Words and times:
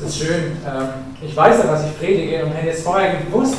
Das 0.00 0.08
ist 0.08 0.18
schön. 0.18 0.56
Ähm, 0.66 0.88
ich 1.20 1.36
weiß 1.36 1.58
ja, 1.58 1.70
was 1.70 1.84
ich 1.84 1.98
predige 1.98 2.42
und 2.44 2.56
wenn 2.56 2.64
ihr 2.64 2.72
es 2.72 2.82
vorher 2.82 3.16
gewusst 3.16 3.56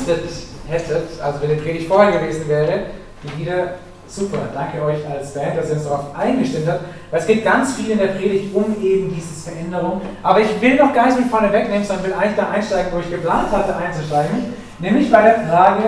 hättet, 0.68 1.04
also 1.22 1.40
wenn 1.40 1.50
die 1.50 1.62
Predigt 1.62 1.86
vorher 1.86 2.18
gewesen 2.18 2.48
wäre, 2.48 2.86
die 3.22 3.40
wieder 3.40 3.74
super. 4.08 4.38
Danke 4.52 4.82
euch 4.84 5.08
als 5.08 5.34
Band, 5.34 5.56
dass 5.56 5.68
ihr 5.68 5.76
uns 5.76 5.84
darauf 5.84 6.16
eingestimmt 6.18 6.66
habt, 6.66 6.80
weil 7.12 7.20
es 7.20 7.26
geht 7.26 7.44
ganz 7.44 7.74
viel 7.74 7.92
in 7.92 7.98
der 7.98 8.08
Predigt 8.08 8.52
um 8.54 8.74
eben 8.82 9.14
diese 9.14 9.50
Veränderung. 9.50 10.00
Aber 10.22 10.40
ich 10.40 10.60
will 10.60 10.74
noch 10.74 10.92
gar 10.92 11.06
nicht 11.06 11.20
mit 11.20 11.28
vorne 11.28 11.52
wegnehmen, 11.52 11.84
sondern 11.84 12.06
will 12.06 12.14
eigentlich 12.14 12.36
da 12.36 12.50
einsteigen, 12.50 12.92
wo 12.92 12.98
ich 12.98 13.10
geplant 13.10 13.52
hatte 13.52 13.76
einzusteigen, 13.76 14.52
nämlich 14.80 15.12
bei 15.12 15.22
der 15.22 15.46
Frage, 15.46 15.82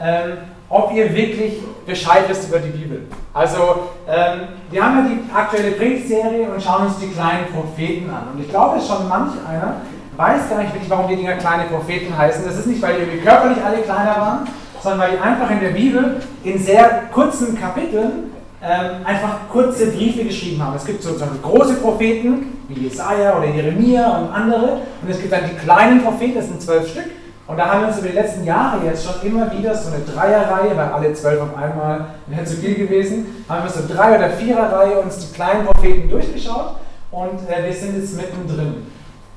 ähm, 0.00 0.32
ob 0.68 0.92
ihr 0.92 1.14
wirklich 1.14 1.62
Bescheid 1.86 2.24
wisst 2.28 2.48
über 2.48 2.58
die 2.58 2.70
Bibel. 2.70 3.02
Also, 3.32 3.88
ähm, 4.08 4.48
wir 4.70 4.84
haben 4.84 4.98
ja 4.98 5.14
die 5.14 5.34
aktuelle 5.34 5.72
Predigtserie 5.72 6.48
und 6.50 6.62
schauen 6.62 6.86
uns 6.86 6.98
die 6.98 7.08
kleinen 7.08 7.46
Propheten 7.52 8.10
an. 8.10 8.34
Und 8.34 8.40
ich 8.40 8.48
glaube, 8.48 8.78
es 8.78 8.86
schon 8.86 9.08
manch 9.08 9.32
einer 9.46 9.76
weiß 10.16 10.48
gar 10.50 10.58
nicht 10.58 10.72
wirklich, 10.72 10.90
warum 10.90 11.08
die 11.08 11.16
Dinger 11.16 11.34
kleine 11.34 11.64
Propheten 11.64 12.16
heißen. 12.16 12.44
Das 12.44 12.56
ist 12.56 12.66
nicht, 12.66 12.82
weil 12.82 12.94
die 13.06 13.18
körperlich 13.18 13.58
alle 13.64 13.78
kleiner 13.78 14.16
waren, 14.16 14.48
sondern 14.82 15.00
weil 15.00 15.12
die 15.12 15.18
einfach 15.18 15.50
in 15.50 15.60
der 15.60 15.70
Bibel 15.70 16.20
in 16.42 16.58
sehr 16.58 17.02
kurzen 17.12 17.58
Kapiteln 17.58 18.32
ähm, 18.62 19.04
einfach 19.04 19.40
kurze 19.50 19.88
Briefe 19.88 20.24
geschrieben 20.24 20.62
haben. 20.62 20.76
Es 20.76 20.84
gibt 20.84 21.02
sozusagen 21.02 21.40
große 21.42 21.74
Propheten, 21.74 22.58
wie 22.68 22.84
Jesaja 22.84 23.36
oder 23.36 23.46
Jeremia 23.46 24.18
und 24.18 24.32
andere, 24.32 24.80
und 25.02 25.10
es 25.10 25.20
gibt 25.20 25.32
dann 25.32 25.44
die 25.50 25.56
kleinen 25.56 26.02
Propheten, 26.02 26.36
das 26.36 26.46
sind 26.46 26.62
zwölf 26.62 26.88
Stück. 26.88 27.10
Und 27.46 27.58
da 27.58 27.66
haben 27.66 27.82
wir 27.82 27.88
uns 27.88 27.98
über 27.98 28.08
die 28.08 28.14
letzten 28.14 28.44
Jahre 28.44 28.82
jetzt 28.86 29.04
schon 29.04 29.28
immer 29.28 29.52
wieder 29.52 29.74
so 29.74 29.92
eine 29.92 30.02
Dreierreihe, 30.02 30.74
weil 30.74 30.88
alle 30.88 31.12
zwölf 31.12 31.42
auf 31.42 31.54
einmal 31.54 32.06
wäre 32.26 32.44
zu 32.44 32.56
viel 32.56 32.74
gewesen, 32.74 33.44
haben 33.50 33.64
wir 33.64 33.70
so 33.70 33.80
Drei- 33.86 34.16
oder 34.16 34.30
Viererreihe 34.30 34.98
uns 35.00 35.18
die 35.18 35.34
kleinen 35.34 35.66
Propheten 35.66 36.08
durchgeschaut 36.08 36.76
und 37.10 37.40
äh, 37.50 37.66
wir 37.66 37.72
sind 37.72 38.00
jetzt 38.00 38.16
mittendrin. 38.16 38.86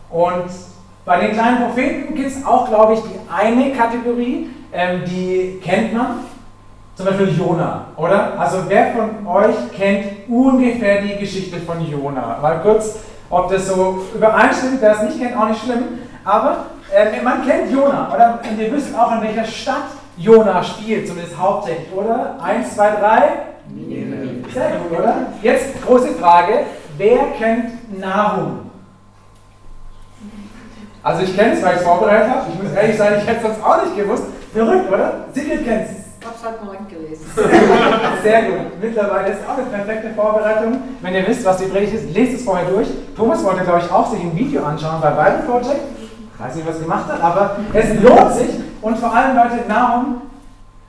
Und 0.09 0.49
bei 1.05 1.19
den 1.21 1.33
kleinen 1.33 1.63
Propheten 1.63 2.15
gibt 2.15 2.27
es 2.27 2.45
auch, 2.45 2.67
glaube 2.67 2.93
ich, 2.93 2.99
die 3.01 3.19
eine 3.33 3.71
Kategorie, 3.73 4.49
ähm, 4.73 5.01
die 5.05 5.59
kennt 5.63 5.93
man, 5.93 6.19
zum 6.95 7.05
Beispiel 7.05 7.29
Jona, 7.37 7.85
oder? 7.95 8.39
Also 8.39 8.63
wer 8.67 8.91
von 8.91 9.27
euch 9.27 9.55
kennt 9.77 10.27
ungefähr 10.27 11.01
die 11.01 11.17
Geschichte 11.17 11.59
von 11.59 11.79
Jona? 11.85 12.39
Mal 12.41 12.59
kurz, 12.61 12.99
ob 13.29 13.51
das 13.51 13.67
so 13.67 14.05
übereinstimmt, 14.15 14.81
wer 14.81 14.91
es 14.93 15.03
nicht 15.03 15.19
kennt, 15.19 15.37
auch 15.37 15.47
nicht 15.47 15.63
schlimm. 15.63 15.83
Aber 16.25 16.65
äh, 16.93 17.21
man 17.21 17.45
kennt 17.45 17.71
Jona, 17.71 18.11
oder? 18.13 18.39
Und 18.49 18.59
ihr 18.59 18.71
wisst 18.71 18.97
auch, 18.97 19.11
in 19.13 19.21
welcher 19.21 19.45
Stadt 19.45 19.87
Jona 20.17 20.63
spielt, 20.63 21.07
zumindest 21.07 21.37
hauptsächlich, 21.37 21.91
oder? 21.95 22.35
Eins, 22.41 22.73
zwei, 22.75 22.89
drei. 22.91 23.21
Sehr 24.53 24.71
gut, 24.79 24.99
oder? 24.99 25.15
Jetzt 25.41 25.81
große 25.85 26.15
Frage: 26.15 26.61
Wer 26.97 27.19
kennt 27.37 27.99
Nahum? 27.99 28.66
Also 31.07 31.23
ich 31.23 31.33
kenne 31.37 31.53
es, 31.53 31.63
weil 31.63 31.75
ich 31.75 31.79
es 31.79 31.87
vorbereitet 31.87 32.29
habe. 32.29 32.41
Ich 32.51 32.61
muss 32.61 32.73
ehrlich 32.73 32.97
sein, 32.97 33.13
ich 33.17 33.25
hätte 33.25 33.37
es 33.37 33.43
sonst 33.43 33.63
auch 33.63 33.81
nicht 33.81 33.95
gewusst. 33.95 34.23
Verrückt, 34.53 34.91
oder? 34.91 35.13
Sigrid 35.31 35.63
kennt 35.63 35.85
es. 35.85 36.03
Ich 36.19 36.27
habe 36.27 36.35
es 36.35 36.45
heute 36.45 36.65
Morgen 36.65 36.85
gelesen. 36.89 37.25
Sehr 38.23 38.41
gut. 38.41 38.81
Mittlerweile 38.81 39.31
ist 39.31 39.39
auch 39.47 39.57
eine 39.57 39.67
perfekte 39.67 40.09
Vorbereitung. 40.13 40.81
Wenn 41.01 41.13
ihr 41.13 41.25
wisst, 41.25 41.45
was 41.45 41.59
die 41.59 41.67
Predigt 41.67 41.93
ist, 41.93 42.13
lest 42.13 42.33
es 42.33 42.43
vorher 42.43 42.67
durch. 42.69 42.89
Thomas 43.15 43.41
wollte, 43.41 43.63
glaube 43.63 43.83
ich, 43.85 43.89
auch 43.89 44.11
sich 44.11 44.19
ein 44.19 44.35
Video 44.35 44.65
anschauen 44.65 44.99
bei 44.99 45.11
Bible 45.11 45.43
Project. 45.47 45.79
Ich 46.33 46.43
weiß 46.43 46.55
nicht, 46.55 46.67
was 46.67 46.75
er 46.75 46.81
gemacht 46.81 47.07
hat, 47.07 47.23
aber 47.23 47.55
es 47.71 48.01
lohnt 48.01 48.33
sich. 48.33 48.49
Und 48.81 48.99
vor 48.99 49.15
allem, 49.15 49.37
Leute, 49.37 49.65
Nahrung, 49.65 50.21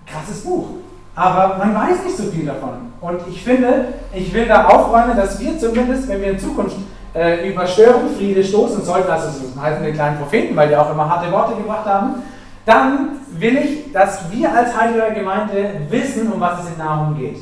krasses 0.05 0.43
Buch. 0.43 0.67
Aber 1.15 1.59
man 1.59 1.77
weiß 1.77 2.03
nicht 2.05 2.17
so 2.17 2.25
viel 2.25 2.47
davon. 2.47 2.91
Und 3.01 3.21
ich 3.29 3.45
finde, 3.45 3.85
ich 4.13 4.35
will 4.35 4.47
da 4.47 4.67
aufräumen, 4.67 5.17
dass 5.17 5.39
wir 5.39 5.57
zumindest, 5.57 6.09
wenn 6.09 6.21
wir 6.21 6.33
in 6.33 6.41
Zukunft 6.41 6.77
äh, 7.15 7.49
über 7.49 7.67
Störenfriede 7.67 8.45
stoßen 8.45 8.83
sollten, 8.85 9.11
also 9.11 9.29
so 9.31 9.61
heißen 9.61 9.85
die 9.85 9.93
kleinen 9.93 10.19
Propheten, 10.19 10.55
weil 10.57 10.69
die 10.69 10.77
auch 10.77 10.91
immer 10.91 11.09
harte 11.09 11.31
Worte 11.33 11.55
gebracht 11.57 11.87
haben, 11.87 12.23
dann 12.67 13.21
will 13.31 13.57
ich, 13.57 13.93
dass 13.93 14.31
wir 14.31 14.55
als 14.55 14.79
Heilige 14.79 15.15
Gemeinde 15.15 15.71
wissen, 15.89 16.31
um 16.31 16.41
was 16.41 16.65
es 16.65 16.71
in 16.71 16.79
Nahum 16.79 17.17
geht. 17.17 17.39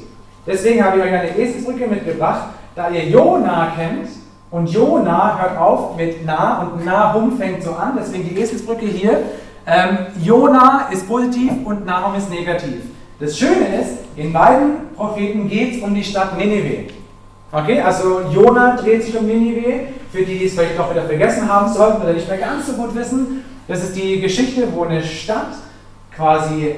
Deswegen 0.47 0.85
habe 0.85 0.99
ich 0.99 1.05
euch 1.05 1.13
eine 1.13 1.37
Eselsbrücke 1.37 1.87
mitgebracht, 1.89 2.49
da 2.75 2.89
ihr 2.91 3.05
Jona 3.09 3.73
kennt 3.77 4.09
und 4.51 4.71
Jona 4.71 5.39
hört 5.41 5.59
auf 5.59 5.97
mit 5.97 6.25
Na 6.25 6.61
und 6.61 6.85
Nahum 6.85 7.37
fängt 7.37 7.63
so 7.63 7.73
an, 7.73 7.99
deswegen 7.99 8.29
die 8.29 8.39
Eselsbrücke 8.39 8.87
hier. 8.87 9.23
Ähm, 9.67 9.99
Jona 10.23 10.89
ist 10.93 11.09
positiv 11.09 11.53
und 11.65 11.85
Nahum 11.85 12.15
ist 12.15 12.31
negativ. 12.31 12.83
Das 13.19 13.37
Schöne 13.37 13.81
ist, 13.81 13.99
in 14.15 14.33
beiden 14.33 14.95
Propheten 14.95 15.49
geht 15.49 15.77
es 15.77 15.83
um 15.83 15.95
die 15.95 16.05
Stadt 16.05 16.39
Nineveh. 16.39 16.91
Okay, 17.53 17.81
also 17.81 18.23
Jona 18.33 18.77
dreht 18.77 19.05
sich 19.05 19.17
um 19.17 19.27
Ninive, 19.27 19.89
für 20.11 20.23
die, 20.23 20.39
die 20.39 20.47
es 20.47 20.55
vielleicht 20.55 20.79
auch 20.81 20.91
wieder 20.91 21.05
vergessen 21.05 21.49
haben 21.49 21.73
sollten 21.73 22.03
oder 22.03 22.13
nicht 22.13 22.29
mehr 22.29 22.39
ganz 22.39 22.67
so 22.67 22.73
gut 22.73 22.95
wissen. 22.95 23.45
Das 23.69 23.83
ist 23.85 23.97
die 23.97 24.21
Geschichte, 24.21 24.67
wo 24.75 24.83
eine 24.83 25.03
Stadt 25.03 25.55
quasi 26.15 26.75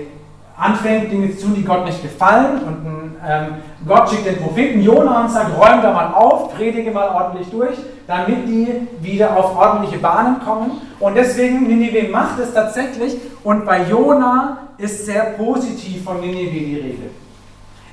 anfängt, 0.59 1.11
Dinge 1.11 1.35
zu 1.37 1.47
tun, 1.47 1.55
die 1.55 1.65
Gott 1.65 1.87
nicht 1.87 2.03
gefallen. 2.03 2.61
Und 2.67 3.17
ähm, 3.27 3.47
Gott 3.87 4.11
schickt 4.11 4.27
den 4.27 4.37
Propheten 4.37 4.83
Jona 4.83 5.23
und 5.23 5.31
sagt, 5.31 5.57
räum 5.57 5.81
da 5.83 5.93
mal 5.93 6.13
auf, 6.13 6.55
predige 6.55 6.91
mal 6.91 7.09
ordentlich 7.09 7.49
durch, 7.51 7.77
damit 8.07 8.47
die 8.47 8.89
wieder 9.01 9.37
auf 9.37 9.57
ordentliche 9.57 9.99
Bahnen 9.99 10.41
kommen. 10.41 10.83
Und 11.01 11.15
deswegen, 11.15 11.67
Ninive 11.67 12.11
macht 12.11 12.39
es 12.41 12.53
tatsächlich. 12.53 13.17
Und 13.43 13.65
bei 13.65 13.85
Jona 13.85 14.69
ist 14.77 15.07
sehr 15.07 15.25
positiv 15.37 16.05
von 16.05 16.21
Ninive 16.21 16.51
die 16.51 16.77
Rede. 16.77 17.28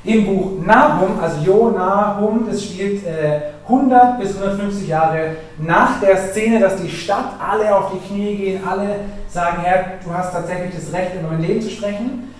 Im 0.05 0.25
Buch 0.25 0.63
Nahum, 0.63 1.19
also 1.19 1.41
Jo 1.43 1.71
Nahum, 1.71 2.45
das 2.47 2.63
spielt 2.63 3.05
äh, 3.05 3.53
100 3.67 4.19
bis 4.19 4.35
150 4.39 4.87
Jahre 4.87 5.31
nach 5.57 5.99
der 5.99 6.15
Szene, 6.17 6.59
dass 6.59 6.75
die 6.75 6.89
Stadt 6.89 7.33
alle 7.39 7.75
auf 7.75 7.91
die 7.91 8.07
Knie 8.07 8.35
gehen, 8.35 8.63
alle 8.63 8.99
sagen, 9.27 9.57
Herr, 9.63 9.93
du 10.03 10.13
hast 10.13 10.31
tatsächlich 10.31 10.75
das 10.75 10.93
Recht, 10.93 11.15
in 11.15 11.27
mein 11.27 11.41
Leben 11.41 11.61
zu 11.61 11.71
sprechen. 11.71 12.33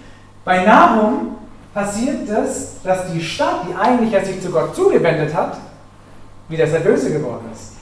Bei 0.43 0.63
Nahum 0.63 1.37
passiert 1.73 2.29
das, 2.29 2.81
dass 2.83 3.11
die 3.11 3.21
Stadt, 3.21 3.65
die 3.67 3.75
eigentlich 3.75 4.25
sich 4.25 4.41
zu 4.41 4.51
Gott 4.51 4.75
zugewendet 4.75 5.33
hat, 5.33 5.57
wieder 6.47 6.67
sehr 6.67 6.81
böse 6.81 7.11
geworden 7.11 7.45
ist. 7.51 7.73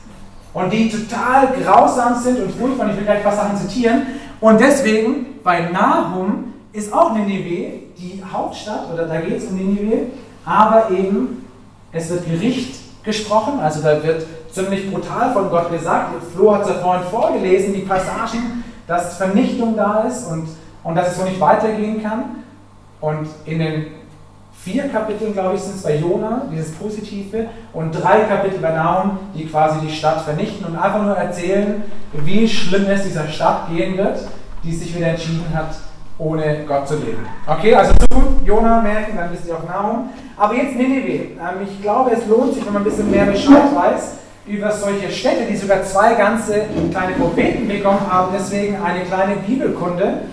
Und 0.54 0.72
die 0.72 0.90
total 0.90 1.50
grausam 1.62 2.16
sind 2.16 2.40
und 2.40 2.52
furchtbar, 2.56 2.90
ich 2.90 2.96
will 2.96 3.04
gleich 3.04 3.18
ein 3.18 3.24
paar 3.24 3.36
Sachen 3.36 3.58
zitieren. 3.58 4.04
Und 4.40 4.62
deswegen, 4.62 5.42
bei 5.44 5.70
Nahum 5.72 6.53
ist 6.74 6.92
auch 6.92 7.14
Ninive 7.14 7.80
die 7.98 8.22
Hauptstadt, 8.32 8.92
oder 8.92 9.06
da 9.06 9.22
geht 9.22 9.38
es 9.38 9.46
um 9.46 9.58
Ninive, 9.58 10.08
aber 10.44 10.90
eben 10.90 11.46
es 11.92 12.10
wird 12.10 12.26
Gericht 12.26 13.04
gesprochen, 13.04 13.60
also 13.62 13.82
da 13.82 14.04
wird 14.04 14.26
ziemlich 14.52 14.92
brutal 14.92 15.34
von 15.34 15.50
Gott 15.50 15.72
gesagt. 15.72 16.12
Flo 16.34 16.56
hat 16.56 16.64
es 16.64 16.70
ja 16.70 16.76
vorhin 16.76 17.04
vorgelesen, 17.10 17.74
die 17.74 17.82
Passagen, 17.82 18.64
dass 18.88 19.18
Vernichtung 19.18 19.76
da 19.76 20.02
ist 20.02 20.26
und, 20.28 20.48
und 20.84 20.96
dass 20.96 21.12
es 21.12 21.18
so 21.18 21.24
nicht 21.24 21.40
weitergehen 21.40 22.02
kann. 22.02 22.44
Und 23.00 23.28
in 23.46 23.60
den 23.60 23.86
vier 24.54 24.88
Kapiteln, 24.90 25.34
glaube 25.34 25.56
ich, 25.56 25.62
sind 25.62 25.76
es 25.76 25.84
bei 25.84 25.98
Jona, 25.98 26.44
dieses 26.52 26.72
Positive, 26.72 27.48
und 27.74 27.92
drei 27.92 28.22
Kapitel 28.22 28.60
bei 28.60 28.72
Naum, 28.72 29.20
die 29.36 29.46
quasi 29.46 29.86
die 29.86 29.94
Stadt 29.94 30.22
vernichten 30.22 30.66
und 30.66 30.78
einfach 30.78 31.04
nur 31.04 31.16
erzählen, 31.16 31.84
wie 32.14 32.48
schlimm 32.48 32.86
es 32.88 33.04
dieser 33.04 33.28
Stadt 33.28 33.70
gehen 33.70 33.98
wird, 33.98 34.20
die 34.64 34.74
sich 34.74 34.96
wieder 34.96 35.08
entschieden 35.08 35.46
hat, 35.54 35.76
ohne 36.24 36.64
Gott 36.68 36.88
zu 36.88 36.96
leben. 36.96 37.26
Okay, 37.46 37.76
also 37.76 37.94
so 38.00 38.20
gut 38.20 38.46
Jona 38.46 38.82
merken, 38.82 39.18
dann 39.18 39.32
wisst 39.32 39.48
ihr 39.48 39.56
auch 39.56 39.68
Nahrung. 39.68 40.10
Aber 40.38 40.56
jetzt 40.56 40.76
Nineveh. 40.76 41.32
Ähm, 41.38 41.68
ich 41.68 41.82
glaube, 41.82 42.12
es 42.12 42.26
lohnt 42.28 42.54
sich, 42.54 42.66
wenn 42.66 42.74
man 42.74 42.82
ein 42.82 42.86
bisschen 42.86 43.12
mehr 43.12 43.26
Bescheid 43.26 43.76
weiß 43.76 44.14
über 44.46 44.72
solche 44.72 45.10
Städte, 45.10 45.46
die 45.50 45.56
sogar 45.56 45.84
zwei 45.84 46.16
ganze 46.16 46.66
kleine 46.92 47.14
Propheten 47.14 47.68
bekommen 47.68 48.02
haben, 48.10 48.34
deswegen 48.38 48.76
eine 48.82 49.06
kleine 49.06 49.36
Bibelkunde. 49.38 50.24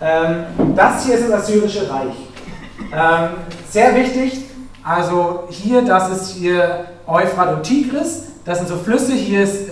Ähm, 0.00 0.44
das 0.76 1.06
hier 1.06 1.14
ist 1.14 1.28
das 1.28 1.42
Assyrische 1.42 1.90
Reich. 1.90 2.14
Ähm, 2.92 3.28
sehr 3.70 3.94
wichtig, 3.94 4.44
also 4.82 5.44
hier, 5.48 5.82
das 5.82 6.10
ist 6.10 6.30
hier 6.32 6.84
Euphrat 7.06 7.56
und 7.56 7.62
Tigris, 7.62 8.24
das 8.44 8.58
sind 8.58 8.68
so 8.68 8.76
Flüsse, 8.76 9.12
hier 9.12 9.44
ist 9.44 9.70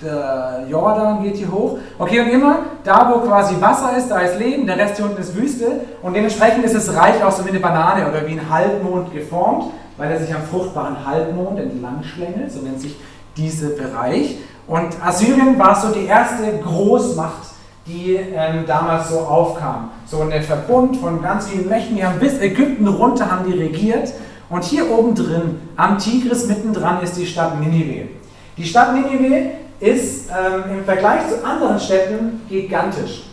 der 0.00 0.64
Jordan 0.68 1.22
geht 1.22 1.36
hier 1.36 1.50
hoch. 1.50 1.78
Okay, 1.98 2.20
und 2.20 2.28
immer 2.28 2.58
da, 2.84 3.12
wo 3.12 3.20
quasi 3.26 3.60
Wasser 3.60 3.96
ist, 3.96 4.08
da 4.08 4.20
ist 4.20 4.38
Leben, 4.38 4.66
der 4.66 4.76
Rest 4.76 4.96
hier 4.96 5.06
unten 5.06 5.20
ist 5.20 5.34
Wüste. 5.34 5.80
Und 6.02 6.14
dementsprechend 6.14 6.64
ist 6.64 6.74
das 6.74 6.94
Reich 6.94 7.22
auch 7.22 7.32
so 7.32 7.44
wie 7.44 7.50
eine 7.50 7.60
Banane 7.60 8.08
oder 8.08 8.26
wie 8.26 8.32
ein 8.32 8.50
Halbmond 8.50 9.12
geformt, 9.12 9.72
weil 9.96 10.10
er 10.10 10.18
sich 10.18 10.32
am 10.32 10.42
fruchtbaren 10.42 11.04
Halbmond 11.04 11.58
entlang 11.58 12.02
schlängelt, 12.02 12.52
so 12.52 12.60
nennt 12.60 12.80
sich 12.80 12.96
dieser 13.36 13.70
Bereich. 13.70 14.38
Und 14.66 14.94
Assyrien 15.04 15.58
war 15.58 15.74
so 15.74 15.92
die 15.92 16.06
erste 16.06 16.58
Großmacht, 16.62 17.48
die 17.86 18.14
ähm, 18.14 18.64
damals 18.66 19.08
so 19.08 19.20
aufkam. 19.20 19.90
So 20.06 20.20
ein 20.20 20.42
Verbund 20.42 20.98
von 20.98 21.22
ganz 21.22 21.48
vielen 21.48 21.68
Mächten, 21.68 21.96
die 21.96 22.04
haben 22.04 22.20
bis 22.20 22.38
Ägypten 22.40 22.86
runter 22.86 23.30
haben 23.30 23.50
die 23.50 23.58
regiert. 23.58 24.12
Und 24.50 24.64
hier 24.64 24.90
oben 24.90 25.14
drin, 25.14 25.60
am 25.76 25.98
Tigris 25.98 26.46
mittendran, 26.46 27.02
ist 27.02 27.16
die 27.16 27.26
Stadt 27.26 27.58
Ninive. 27.60 28.08
Die 28.56 28.64
Stadt 28.64 28.94
Ninive 28.94 29.50
ist 29.80 30.28
ähm, 30.30 30.78
im 30.78 30.84
Vergleich 30.84 31.28
zu 31.28 31.44
anderen 31.44 31.78
Städten 31.78 32.42
gigantisch. 32.48 33.24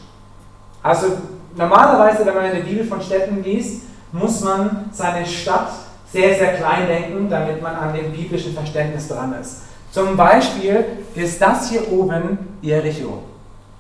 Also 0.83 1.07
normalerweise, 1.56 2.25
wenn 2.25 2.36
man 2.36 2.45
eine 2.45 2.62
Bibel 2.62 2.86
von 2.86 3.01
Städten 3.01 3.44
liest, 3.44 3.83
muss 4.12 4.42
man 4.42 4.89
seine 4.92 5.25
Stadt 5.25 5.71
sehr, 6.12 6.36
sehr 6.36 6.53
klein 6.53 6.88
denken, 6.88 7.30
damit 7.30 7.62
man 7.62 7.75
an 7.75 7.94
dem 7.94 8.12
biblischen 8.12 8.53
Verständnis 8.53 9.07
dran 9.07 9.33
ist. 9.39 9.63
Zum 9.92 10.15
Beispiel 10.15 10.86
ist 11.15 11.42
das 11.42 11.69
hier 11.69 11.92
oben 11.92 12.38
Jericho. 12.62 13.24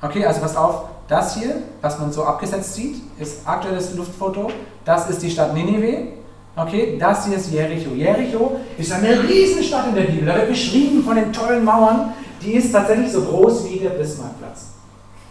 Okay, 0.01 0.25
also 0.25 0.41
pass 0.41 0.55
auf, 0.55 0.85
das 1.07 1.35
hier, 1.37 1.57
was 1.81 1.99
man 1.99 2.11
so 2.11 2.23
abgesetzt 2.23 2.73
sieht, 2.73 2.95
ist 3.19 3.47
aktuelles 3.47 3.93
Luftfoto. 3.95 4.49
Das 4.83 5.09
ist 5.09 5.21
die 5.21 5.29
Stadt 5.29 5.53
Ninive. 5.53 6.07
Okay, 6.55 6.97
das 6.97 7.25
hier 7.25 7.37
ist 7.37 7.51
Jericho. 7.51 7.91
Jericho 7.91 8.59
ist 8.77 8.91
eine 8.91 9.21
Riesenstadt 9.23 9.87
in 9.89 9.95
der 9.95 10.03
Bibel. 10.03 10.25
Da 10.25 10.35
wird 10.35 10.49
beschrieben 10.49 11.03
von 11.03 11.15
den 11.15 11.31
tollen 11.31 11.63
Mauern. 11.63 12.13
Die 12.45 12.53
ist 12.53 12.71
tatsächlich 12.71 13.11
so 13.11 13.21
groß 13.21 13.69
wie 13.69 13.79
der 13.79 13.89
Bismarckplatz. 13.89 14.75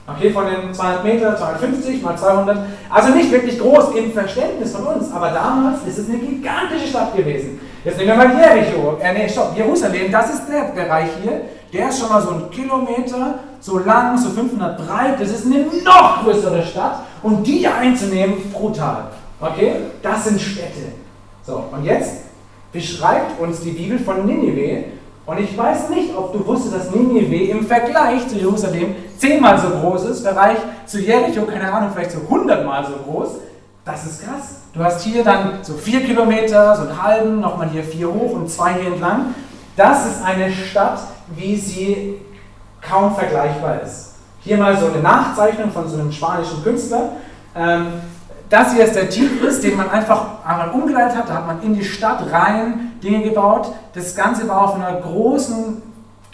Okay, 0.06 0.31
von 0.31 0.44
den 0.44 0.75
200 0.75 1.05
Meter, 1.05 1.37
250 1.37 2.02
mal 2.02 2.16
200. 2.16 2.58
Also 2.90 3.14
nicht 3.14 3.31
wirklich 3.31 3.58
groß 3.58 3.94
im 3.94 4.12
Verständnis 4.12 4.72
von 4.72 4.84
uns, 4.84 5.11
aber 5.11 5.31
damals 5.31 5.78
ist 5.87 5.99
es 5.99 6.08
eine 6.11 6.19
gigantische 6.19 6.88
Stadt 6.88 7.16
gewesen. 7.16 7.58
Jetzt 7.84 7.96
nehmen 7.96 8.11
wir 8.11 8.16
mal 8.16 8.38
Jericho, 8.38 8.99
äh, 9.00 9.14
nee, 9.14 9.28
stopp, 9.28 9.56
Jerusalem, 9.56 10.12
das 10.12 10.34
ist 10.34 10.43
der 10.49 10.72
Bereich 10.72 11.08
hier. 11.22 11.43
Der 11.72 11.88
ist 11.88 11.99
schon 11.99 12.08
mal 12.08 12.20
so 12.20 12.31
ein 12.31 12.50
Kilometer, 12.50 13.38
so 13.61 13.78
lang, 13.78 14.19
so 14.19 14.28
500 14.28 14.76
breit. 14.76 15.20
Das 15.20 15.31
ist 15.31 15.46
eine 15.46 15.64
noch 15.82 16.22
größere 16.22 16.62
Stadt. 16.62 17.00
Und 17.22 17.46
die 17.46 17.66
einzunehmen, 17.66 18.52
brutal. 18.52 19.06
Okay, 19.40 19.72
das 20.02 20.25
sind 20.25 20.40
Städte. 20.40 20.93
So, 21.46 21.64
und 21.72 21.84
jetzt 21.84 22.25
beschreibt 22.72 23.40
uns 23.40 23.61
die 23.61 23.70
Bibel 23.70 23.99
von 23.99 24.26
Ninive. 24.26 24.84
Und 25.26 25.41
ich 25.41 25.56
weiß 25.56 25.88
nicht, 25.88 26.15
ob 26.17 26.32
du 26.32 26.47
wusstest, 26.47 26.75
dass 26.75 26.91
Ninive 26.91 27.50
im 27.50 27.67
Vergleich 27.67 28.29
zu 28.29 28.37
Jerusalem 28.37 28.94
zehnmal 29.17 29.59
so 29.59 29.69
groß 29.71 30.05
ist, 30.05 30.21
Vergleich 30.23 30.59
zu 30.85 31.00
Jericho, 31.00 31.43
keine 31.43 31.73
Ahnung, 31.73 31.91
vielleicht 31.94 32.12
so 32.12 32.19
hundertmal 32.29 32.85
so 32.85 32.93
groß. 33.11 33.29
Das 33.85 34.05
ist 34.05 34.23
krass. 34.23 34.56
Du 34.75 34.82
hast 34.82 35.03
hier 35.03 35.25
dann 35.25 35.59
so 35.62 35.75
vier 35.75 36.00
Kilometer, 36.05 36.76
so 36.76 36.82
einen 36.82 37.03
halben, 37.03 37.41
nochmal 37.41 37.69
hier 37.71 37.85
vier 37.85 38.09
hoch 38.09 38.32
und 38.32 38.50
zwei 38.50 38.75
hier 38.75 38.93
entlang. 38.93 39.35
Das 39.76 40.06
ist 40.06 40.25
eine 40.25 40.50
Stadt, 40.53 41.00
wie 41.35 41.56
sie 41.56 42.21
kaum 42.81 43.15
vergleichbar 43.15 43.81
ist. 43.82 44.17
Hier 44.41 44.59
mal 44.59 44.76
so 44.76 44.87
eine 44.87 45.00
Nachzeichnung 45.00 45.71
von 45.71 45.88
so 45.88 45.99
einem 45.99 46.12
spanischen 46.12 46.62
Künstler. 46.62 47.12
Ähm, 47.56 47.87
das 48.50 48.75
hier 48.75 48.85
ist 48.85 48.94
der 48.94 49.09
Tigris, 49.09 49.61
den 49.61 49.76
man 49.76 49.91
einfach 49.91 50.44
einmal 50.44 50.71
umgeleitet 50.71 51.17
hat. 51.17 51.29
Da 51.29 51.35
hat 51.35 51.47
man 51.47 51.62
in 51.62 51.75
die 51.75 51.85
Stadt 51.85 52.21
rein 52.31 52.93
Dinge 53.04 53.22
gebaut. 53.22 53.70
Das 53.94 54.16
Ganze 54.16 54.48
war 54.48 54.62
auf 54.62 54.74
einer 54.74 55.00
großen, 55.00 55.82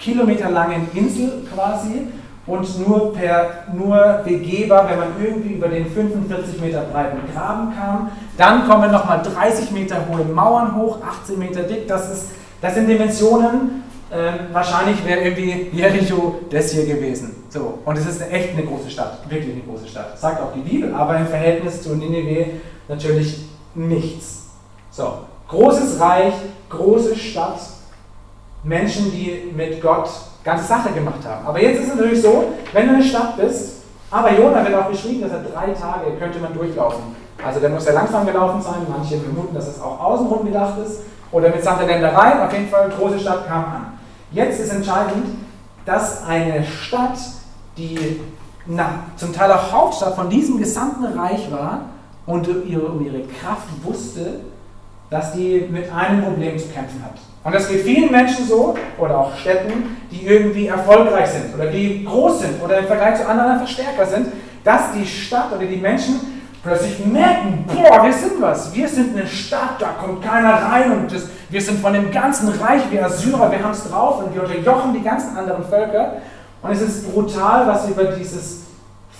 kilometerlangen 0.00 0.88
Insel 0.94 1.46
quasi 1.54 2.06
und 2.46 2.88
nur, 2.88 3.12
per, 3.12 3.64
nur 3.74 4.22
begehbar, 4.24 4.88
wenn 4.88 4.98
man 4.98 5.08
irgendwie 5.22 5.54
über 5.54 5.68
den 5.68 5.86
45 5.86 6.60
Meter 6.60 6.82
breiten 6.82 7.18
Graben 7.32 7.72
kam. 7.76 8.10
Dann 8.36 8.66
kommen 8.66 8.90
nochmal 8.90 9.22
30 9.22 9.70
Meter 9.72 9.96
hohe 10.10 10.24
Mauern 10.24 10.74
hoch, 10.74 10.98
18 11.22 11.38
Meter 11.38 11.62
dick. 11.62 11.86
Das, 11.86 12.10
ist, 12.10 12.30
das 12.60 12.74
sind 12.74 12.88
Dimensionen. 12.88 13.84
Ähm, 14.12 14.34
wahrscheinlich 14.52 15.06
wäre 15.06 15.20
irgendwie 15.20 15.70
Jericho 15.72 16.40
das 16.50 16.72
hier 16.72 16.84
gewesen. 16.84 17.44
So, 17.48 17.78
und 17.84 17.96
es 17.96 18.06
ist 18.06 18.20
echt 18.32 18.56
eine 18.56 18.64
große 18.64 18.90
Stadt, 18.90 19.20
wirklich 19.28 19.54
eine 19.54 19.62
große 19.62 19.86
Stadt. 19.86 20.18
Sagt 20.18 20.42
auch 20.42 20.52
die 20.52 20.68
Bibel, 20.68 20.92
aber 20.92 21.16
im 21.16 21.26
Verhältnis 21.26 21.82
zu 21.82 21.94
Nineveh 21.94 22.46
natürlich 22.88 23.44
nichts. 23.76 24.48
So, 24.90 25.18
großes 25.50 26.00
Reich, 26.00 26.34
große 26.68 27.16
Stadt, 27.16 27.58
Menschen, 28.62 29.10
die 29.10 29.52
mit 29.54 29.82
Gott 29.82 30.08
ganze 30.44 30.64
Sache 30.64 30.90
gemacht 30.92 31.26
haben. 31.26 31.46
Aber 31.46 31.60
jetzt 31.60 31.80
ist 31.80 31.88
es 31.88 31.94
natürlich 31.94 32.22
so, 32.22 32.44
wenn 32.72 32.88
du 32.88 32.94
eine 32.94 33.02
Stadt 33.02 33.36
bist, 33.36 33.82
aber 34.10 34.32
Jona 34.32 34.64
wird 34.64 34.74
auch 34.74 34.88
beschrieben, 34.88 35.22
dass 35.22 35.32
er 35.32 35.42
drei 35.42 35.72
Tage 35.72 36.16
könnte 36.18 36.38
man 36.38 36.54
durchlaufen. 36.54 37.16
Also 37.44 37.60
der 37.60 37.70
muss 37.70 37.84
sehr 37.84 37.94
langsam 37.94 38.26
gelaufen 38.26 38.60
sein, 38.60 38.86
manche 38.88 39.18
vermuten, 39.18 39.54
dass 39.54 39.68
es 39.68 39.80
auch 39.80 39.98
außenrum 40.00 40.44
gedacht 40.44 40.74
ist 40.84 41.00
oder 41.32 41.48
mit 41.48 41.62
samt 41.62 41.86
Ländereien, 41.86 42.40
auf 42.40 42.52
jeden 42.52 42.68
Fall, 42.68 42.90
große 42.90 43.18
Stadt 43.18 43.46
kam 43.46 43.64
an. 43.64 43.98
Jetzt 44.32 44.60
ist 44.60 44.72
entscheidend, 44.72 45.24
dass 45.84 46.24
eine 46.26 46.64
Stadt, 46.64 47.18
die 47.76 48.20
na, 48.66 49.04
zum 49.16 49.32
Teil 49.32 49.50
auch 49.52 49.72
Hauptstadt 49.72 50.14
von 50.14 50.28
diesem 50.28 50.58
gesamten 50.58 51.04
Reich 51.18 51.50
war 51.50 51.86
und 52.26 52.46
um 52.48 53.04
ihre 53.04 53.22
Kraft 53.22 53.68
wusste, 53.82 54.40
dass 55.10 55.32
die 55.32 55.68
mit 55.70 55.92
einem 55.92 56.22
Problem 56.22 56.56
zu 56.56 56.68
kämpfen 56.68 57.02
hat. 57.04 57.14
Und 57.42 57.54
das 57.54 57.68
geht 57.68 57.82
vielen 57.82 58.12
Menschen 58.12 58.46
so, 58.46 58.76
oder 58.98 59.18
auch 59.18 59.36
Städten, 59.36 59.96
die 60.10 60.26
irgendwie 60.26 60.68
erfolgreich 60.68 61.28
sind 61.28 61.54
oder 61.54 61.66
die 61.66 62.04
groß 62.04 62.40
sind 62.40 62.62
oder 62.62 62.78
im 62.78 62.86
Vergleich 62.86 63.16
zu 63.16 63.28
anderen 63.28 63.52
einfach 63.52 63.68
stärker 63.68 64.06
sind, 64.06 64.28
dass 64.62 64.92
die 64.92 65.06
Stadt 65.06 65.52
oder 65.56 65.64
die 65.64 65.76
Menschen 65.76 66.20
plötzlich 66.62 67.04
merken, 67.06 67.64
boah, 67.66 68.04
wir 68.04 68.12
sind 68.12 68.40
was, 68.40 68.74
wir 68.74 68.86
sind 68.86 69.16
eine 69.16 69.26
Stadt, 69.26 69.76
da 69.80 69.94
kommt 69.98 70.22
keiner 70.22 70.52
rein 70.52 70.92
und 70.92 71.12
das, 71.12 71.28
wir 71.48 71.60
sind 71.60 71.80
von 71.80 71.94
dem 71.94 72.10
ganzen 72.10 72.48
Reich 72.48 72.82
wie 72.90 73.00
Assyrer, 73.00 73.50
wir 73.50 73.62
haben 73.62 73.72
es 73.72 73.88
drauf 73.88 74.22
und 74.22 74.34
wir 74.34 74.42
unterjochen 74.42 74.92
die 74.92 75.02
ganzen 75.02 75.36
anderen 75.36 75.64
Völker. 75.64 76.16
Und 76.62 76.72
es 76.72 76.82
ist 76.82 77.10
brutal, 77.10 77.66
was 77.66 77.88
über 77.88 78.04
dieses 78.04 78.64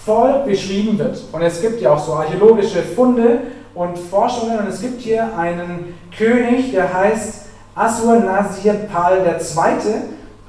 Volk 0.04 0.44
beschrieben 0.44 0.98
wird. 0.98 1.22
Und 1.32 1.40
es 1.40 1.62
gibt 1.62 1.80
ja 1.80 1.92
auch 1.92 1.98
so 1.98 2.12
archäologische 2.12 2.82
Funde 2.82 3.38
und 3.74 3.98
Forschungen 3.98 4.58
und 4.58 4.68
es 4.68 4.80
gibt 4.80 5.00
hier 5.00 5.36
einen 5.36 5.94
König, 6.16 6.72
der 6.72 6.92
heißt 6.92 7.46
Assur-Nasir-Pal 7.74 9.40
II. 9.40 9.94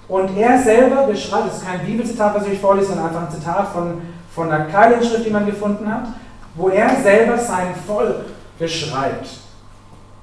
Und 0.07 0.37
er 0.37 0.61
selber 0.61 1.03
beschreibt, 1.03 1.47
das 1.47 1.57
ist 1.57 1.65
kein 1.65 1.85
Bibelzitat, 1.85 2.35
was 2.35 2.47
ich 2.47 2.59
vorlese, 2.59 2.87
sondern 2.87 3.07
einfach 3.07 3.27
ein 3.27 3.31
Zitat 3.31 3.69
von, 3.69 4.01
von 4.35 4.51
einer 4.51 4.65
Keilenschrift, 4.65 5.25
die 5.25 5.29
man 5.29 5.45
gefunden 5.45 5.87
hat, 5.91 6.07
wo 6.55 6.69
er 6.69 6.89
selber 7.01 7.37
sein 7.37 7.73
Volk 7.87 8.25
beschreibt. 8.59 9.29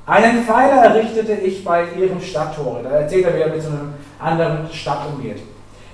Einen 0.04 0.42
Pfeiler 0.42 0.84
errichtete 0.84 1.32
ich 1.32 1.64
bei 1.64 1.84
ihrem 1.98 2.20
Stadttore. 2.20 2.82
Da 2.82 2.90
erzählt 2.90 3.26
er, 3.26 3.34
wie 3.34 3.40
er 3.40 3.50
mit 3.50 3.62
so 3.62 3.68
einer 3.68 3.92
anderen 4.18 4.70
Stadt 4.72 5.00
umgeht. 5.12 5.42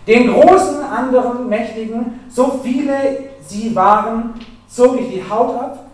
Den 0.07 0.33
großen 0.33 0.83
anderen 0.85 1.49
Mächtigen, 1.49 2.21
so 2.29 2.61
viele 2.63 2.95
sie 3.41 3.75
waren, 3.75 4.35
zog 4.69 5.01
ich 5.01 5.09
die 5.09 5.23
Haut 5.29 5.59
ab. 5.59 5.87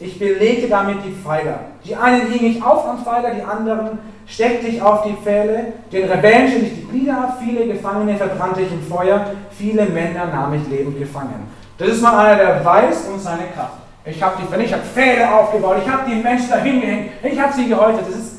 Ich 0.00 0.18
belegte 0.18 0.68
damit 0.68 0.98
die 1.04 1.10
Pfeiler. 1.10 1.58
Die 1.84 1.96
einen 1.96 2.30
hing 2.30 2.50
ich 2.50 2.62
auf 2.62 2.86
am 2.86 3.04
Pfeiler, 3.04 3.34
die 3.34 3.42
anderen 3.42 3.98
steckte 4.26 4.68
ich 4.68 4.80
auf 4.80 5.02
die 5.02 5.14
Pfähle, 5.14 5.72
den 5.90 6.08
Rebellen 6.08 6.48
schnitt 6.48 6.62
ich 6.64 6.74
die 6.74 6.86
Glieder 6.86 7.36
viele 7.42 7.66
Gefangene 7.66 8.16
verbrannte 8.16 8.60
ich 8.60 8.70
im 8.70 8.82
Feuer, 8.82 9.26
viele 9.50 9.86
Männer 9.86 10.26
nahm 10.26 10.54
ich 10.54 10.68
lebend 10.68 10.98
gefangen. 10.98 11.48
Das 11.78 11.88
ist 11.88 12.02
mal 12.02 12.26
einer, 12.26 12.36
der 12.36 12.64
weiß 12.64 13.08
um 13.12 13.18
seine 13.18 13.44
Kraft. 13.54 13.78
Ich 14.04 14.22
habe 14.22 14.36
die, 14.40 14.62
ich 14.64 14.72
habe 14.72 14.82
Pfähle 14.82 15.32
aufgebaut, 15.32 15.78
ich 15.84 15.90
habe 15.90 16.08
die 16.08 16.16
Menschen 16.16 16.50
da 16.50 16.56
hingehängt, 16.58 17.10
ich 17.22 17.40
habe 17.40 17.52
sie 17.52 17.68
gehäutet. 17.68 18.02
Das 18.08 18.16
ist 18.16 18.36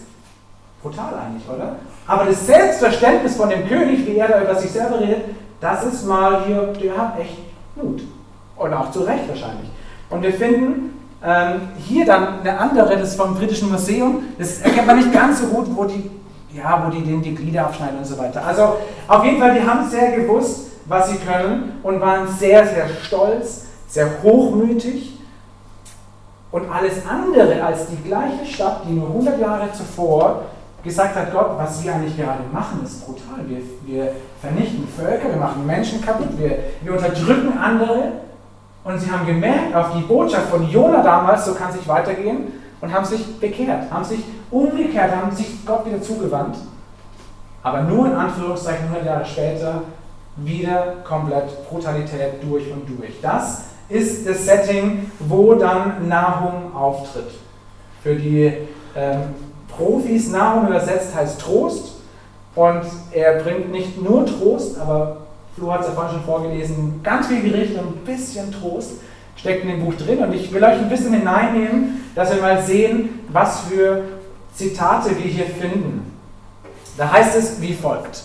brutal 0.82 1.14
eigentlich, 1.14 1.48
oder? 1.48 1.76
Aber 2.08 2.26
das 2.26 2.46
Selbstverständnis 2.46 3.36
von 3.36 3.50
dem 3.50 3.68
König, 3.68 4.06
wie 4.06 4.18
er 4.18 4.28
da 4.28 4.42
über 4.42 4.56
sich 4.56 4.72
selber 4.72 5.00
redet, 5.00 5.24
das 5.60 5.84
ist 5.84 6.06
mal 6.06 6.46
hier, 6.46 6.74
der 6.82 6.98
hat 6.98 7.20
echt 7.20 7.38
Mut. 7.76 8.02
Und 8.56 8.74
auch 8.74 8.92
zu 8.92 9.02
Recht 9.02 9.28
wahrscheinlich. 9.28 9.70
Und 10.10 10.24
wir 10.24 10.34
finden 10.34 10.99
ähm, 11.24 11.62
hier 11.78 12.06
dann 12.06 12.40
eine 12.40 12.58
andere, 12.58 12.98
das 12.98 13.10
ist 13.10 13.16
vom 13.16 13.36
Britischen 13.36 13.70
Museum, 13.70 14.24
das 14.38 14.62
erkennt 14.62 14.88
man 14.88 14.98
nicht 14.98 15.12
ganz 15.12 15.42
so 15.42 15.48
gut, 15.48 15.68
wo 15.76 15.84
die, 15.84 16.10
ja, 16.54 16.84
wo 16.86 16.90
die 16.90 17.04
denen 17.04 17.22
die 17.22 17.36
Glieder 17.36 17.66
abschneiden 17.66 17.98
und 18.00 18.06
so 18.06 18.18
weiter. 18.18 18.46
Also 18.46 18.78
auf 19.08 19.24
jeden 19.26 19.40
Fall, 19.40 19.54
die 19.54 19.68
haben 19.68 19.90
sehr 19.90 20.12
gewusst, 20.14 20.68
was 20.86 21.10
sie 21.10 21.18
können 21.18 21.80
und 21.84 22.00
waren 22.00 22.28
sehr, 22.28 22.66
sehr 22.66 22.88
stolz, 23.04 23.66
sehr 23.88 24.08
hochmütig. 24.24 25.18
Und 26.52 26.72
alles 26.72 27.06
andere 27.08 27.64
als 27.64 27.88
die 27.88 27.98
gleiche 27.98 28.46
Stadt, 28.46 28.82
die 28.88 28.94
nur 28.94 29.08
100 29.10 29.40
Jahre 29.40 29.72
zuvor 29.72 30.46
gesagt 30.84 31.16
hat, 31.16 31.32
Gott, 31.32 31.52
was 31.58 31.84
wir 31.84 31.94
eigentlich 31.94 32.18
gerade 32.18 32.40
machen, 32.52 32.82
ist 32.84 33.06
brutal. 33.06 33.46
Wir, 33.48 33.62
wir 33.86 34.12
vernichten 34.42 34.88
Völker, 34.88 35.30
wir 35.30 35.38
machen 35.38 35.66
Menschen 35.68 36.02
kaputt, 36.02 36.30
wir, 36.38 36.58
wir 36.82 36.94
unterdrücken 36.94 37.56
andere 37.58 38.14
und 38.90 39.00
sie 39.00 39.12
haben 39.12 39.26
gemerkt 39.26 39.76
auf 39.76 39.94
die 39.96 40.02
Botschaft 40.02 40.50
von 40.50 40.68
Jona 40.70 41.04
damals, 41.04 41.46
so 41.46 41.54
kann 41.54 41.70
es 41.70 41.76
nicht 41.76 41.88
weitergehen, 41.88 42.54
und 42.82 42.94
haben 42.94 43.06
sich 43.06 43.40
bekehrt, 43.40 43.92
haben 43.92 44.04
sich 44.04 44.24
umgekehrt, 44.50 45.16
haben 45.16 45.36
sich 45.36 45.66
Gott 45.66 45.86
wieder 45.86 46.02
zugewandt. 46.02 46.58
Aber 47.62 47.82
nur 47.82 48.08
in 48.08 48.14
Anführungszeichen 48.14 48.86
100 48.86 49.06
Jahre 49.06 49.26
später 49.26 49.82
wieder 50.38 50.96
komplett 51.04 51.70
Brutalität 51.70 52.42
durch 52.42 52.72
und 52.72 52.88
durch. 52.88 53.20
Das 53.22 53.66
ist 53.90 54.28
das 54.28 54.46
Setting, 54.46 55.12
wo 55.20 55.54
dann 55.56 56.08
Nahum 56.08 56.76
auftritt. 56.76 57.32
Für 58.02 58.16
die 58.16 58.54
ähm, 58.96 59.20
Profis, 59.68 60.32
Nahum 60.32 60.68
übersetzt 60.68 61.14
heißt 61.14 61.42
Trost. 61.42 61.96
Und 62.56 62.84
er 63.12 63.44
bringt 63.44 63.72
nicht 63.72 64.02
nur 64.02 64.26
Trost, 64.26 64.80
aber 64.80 65.18
Flo 65.56 65.72
hat 65.74 65.82
es 65.82 65.88
ja 65.88 65.94
vorhin 65.94 66.14
schon 66.14 66.24
vorgelesen, 66.24 67.02
ganz 67.04 67.28
viel 67.28 67.42
Gericht 67.42 67.74
und 67.78 67.88
ein 67.88 68.06
bisschen 68.06 68.52
Trost 68.52 68.94
steckt 69.36 69.64
in 69.64 69.70
dem 69.70 69.86
Buch 69.86 69.94
drin. 69.96 70.20
Und 70.20 70.34
ich 70.34 70.52
will 70.54 70.64
euch 70.64 70.80
ein 70.80 70.90
bisschen 70.90 71.14
hineinnehmen, 71.14 72.12
dass 72.16 72.34
wir 72.34 72.42
mal 72.42 72.62
sehen, 72.62 73.22
was 73.30 73.62
für 73.62 74.04
Zitate 74.54 75.12
wir 75.12 75.32
hier 75.32 75.46
finden. 75.46 76.14
Da 76.98 77.12
heißt 77.12 77.36
es 77.36 77.62
wie 77.62 77.74
folgt. 77.74 78.24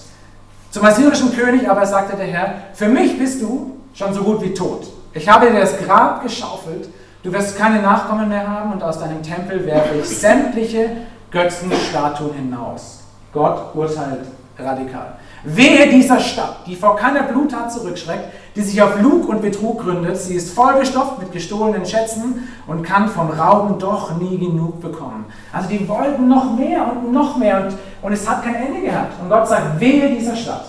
Zum 0.70 0.84
assyrischen 0.84 1.32
König 1.36 1.68
aber 1.68 1.86
sagte 1.86 2.16
der 2.16 2.26
Herr, 2.26 2.54
für 2.72 2.88
mich 2.88 3.16
bist 3.16 3.40
du 3.40 3.76
schon 3.94 4.12
so 4.12 4.22
gut 4.22 4.42
wie 4.42 4.52
tot. 4.52 4.88
Ich 5.12 5.28
habe 5.28 5.46
dir 5.46 5.60
das 5.60 5.78
Grab 5.78 6.22
geschaufelt, 6.22 6.88
du 7.22 7.32
wirst 7.32 7.56
keine 7.56 7.80
Nachkommen 7.80 8.28
mehr 8.28 8.48
haben 8.48 8.72
und 8.72 8.82
aus 8.82 8.98
deinem 8.98 9.22
Tempel 9.22 9.64
werfe 9.64 9.98
ich 10.00 10.08
sämtliche 10.08 10.90
Götzenstatuen 11.30 12.34
hinaus. 12.34 13.04
Gott 13.32 13.74
urteilt 13.74 14.26
radikal. 14.58 15.16
Wehe 15.44 15.90
dieser 15.90 16.20
Stadt, 16.20 16.66
die 16.66 16.74
vor 16.74 16.96
keiner 16.96 17.24
Bluttat 17.24 17.70
zurückschreckt, 17.70 18.24
die 18.56 18.62
sich 18.62 18.80
auf 18.80 19.00
Lug 19.00 19.28
und 19.28 19.42
Betrug 19.42 19.82
gründet. 19.82 20.16
Sie 20.16 20.36
ist 20.36 20.54
vollgestopft 20.54 21.18
mit 21.18 21.32
gestohlenen 21.32 21.84
Schätzen 21.84 22.48
und 22.66 22.82
kann 22.82 23.08
vom 23.08 23.30
Rauben 23.30 23.78
doch 23.78 24.16
nie 24.18 24.38
genug 24.38 24.80
bekommen. 24.80 25.26
Also 25.52 25.68
die 25.68 25.86
wollten 25.86 26.28
noch 26.28 26.56
mehr 26.56 26.90
und 26.90 27.12
noch 27.12 27.36
mehr 27.36 27.66
und, 27.66 27.74
und 28.00 28.12
es 28.12 28.28
hat 28.28 28.42
kein 28.42 28.54
Ende 28.54 28.80
gehabt. 28.80 29.20
Und 29.20 29.28
Gott 29.28 29.46
sagt, 29.46 29.80
wehe 29.80 30.08
dieser 30.16 30.34
Stadt. 30.34 30.64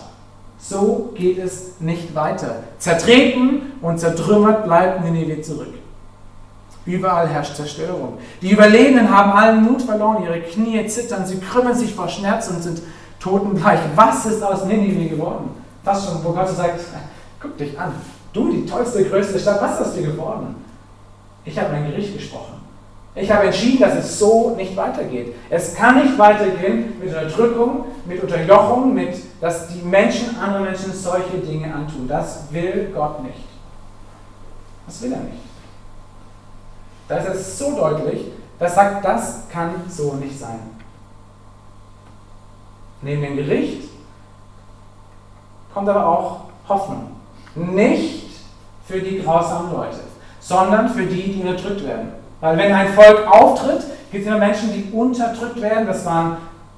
So 0.57 1.11
geht 1.15 1.37
es 1.37 1.79
nicht 1.79 2.13
weiter. 2.13 2.63
Zertreten 2.77 3.73
und 3.81 3.99
zertrümmert 3.99 4.65
bleibt 4.65 5.03
Nineveh 5.05 5.41
zurück. 5.41 5.73
Überall 6.85 7.27
herrscht 7.27 7.55
Zerstörung. 7.55 8.17
Die 8.41 8.51
Überlebenden 8.51 9.09
haben 9.09 9.31
allen 9.31 9.63
Mut 9.63 9.81
verloren, 9.81 10.23
ihre 10.23 10.41
Knie 10.41 10.85
zittern, 10.87 11.25
sie 11.25 11.39
krümmen 11.39 11.73
sich 11.73 11.95
vor 11.95 12.07
Schmerz 12.09 12.47
und 12.47 12.61
sind 12.61 12.81
totenbleich. 13.19 13.79
Was 13.95 14.25
ist 14.25 14.43
aus 14.43 14.65
Nineveh 14.65 15.09
geworden? 15.09 15.49
Das 15.83 16.05
schon, 16.05 16.23
wo 16.23 16.31
Gott 16.31 16.49
sagt, 16.49 16.79
guck 17.39 17.57
dich 17.57 17.79
an, 17.79 17.93
du, 18.33 18.51
die 18.51 18.65
tollste, 18.65 19.05
größte 19.05 19.39
Stadt, 19.39 19.61
was 19.61 19.79
ist 19.79 19.87
aus 19.87 19.93
dir 19.93 20.07
geworden? 20.07 20.55
Ich 21.43 21.57
habe 21.59 21.71
mein 21.71 21.87
Gericht 21.87 22.15
gesprochen. 22.15 22.55
Ich 23.13 23.31
habe 23.31 23.45
entschieden, 23.45 23.79
dass 23.79 23.95
es 23.95 24.19
so 24.19 24.55
nicht 24.57 24.75
weitergeht. 24.75 25.35
Es 25.49 25.73
kann 25.73 26.03
nicht 26.03 26.17
weitergehen 26.17 26.99
mit 26.99 27.07
Unterdrückung, 27.07 27.85
mit 28.05 28.21
Unterjochung, 28.21 28.93
mit, 28.93 29.15
dass 29.39 29.69
die 29.69 29.81
Menschen, 29.81 30.37
andere 30.37 30.63
Menschen 30.63 30.91
solche 30.91 31.37
Dinge 31.37 31.73
antun. 31.73 32.07
Das 32.09 32.51
will 32.51 32.91
Gott 32.93 33.23
nicht. 33.23 33.47
Das 34.85 35.01
will 35.01 35.13
er 35.13 35.19
nicht. 35.19 35.39
Da 37.07 37.17
ist 37.17 37.29
es 37.29 37.57
so 37.57 37.75
deutlich, 37.75 38.31
dass 38.59 38.75
sagt, 38.75 39.05
das 39.05 39.47
kann 39.51 39.71
so 39.89 40.13
nicht 40.15 40.37
sein. 40.37 40.59
Neben 43.01 43.21
dem 43.21 43.37
Gericht 43.37 43.89
kommt 45.73 45.89
aber 45.89 46.07
auch 46.07 46.39
Hoffnung. 46.67 47.11
Nicht 47.55 48.25
für 48.87 48.99
die 48.99 49.21
grausamen 49.21 49.71
Leute, 49.71 49.99
sondern 50.39 50.89
für 50.89 51.03
die, 51.03 51.33
die 51.33 51.41
unterdrückt 51.41 51.85
werden. 51.85 52.11
Weil 52.41 52.57
wenn 52.57 52.73
ein 52.73 52.89
Volk 52.89 53.27
auftritt, 53.27 53.83
gibt 54.11 54.23
es 54.23 54.27
immer 54.27 54.39
Menschen, 54.39 54.71
die 54.73 54.91
unterdrückt 54.91 55.61
werden. 55.61 55.87
Das 55.87 56.05
waren 56.05 56.37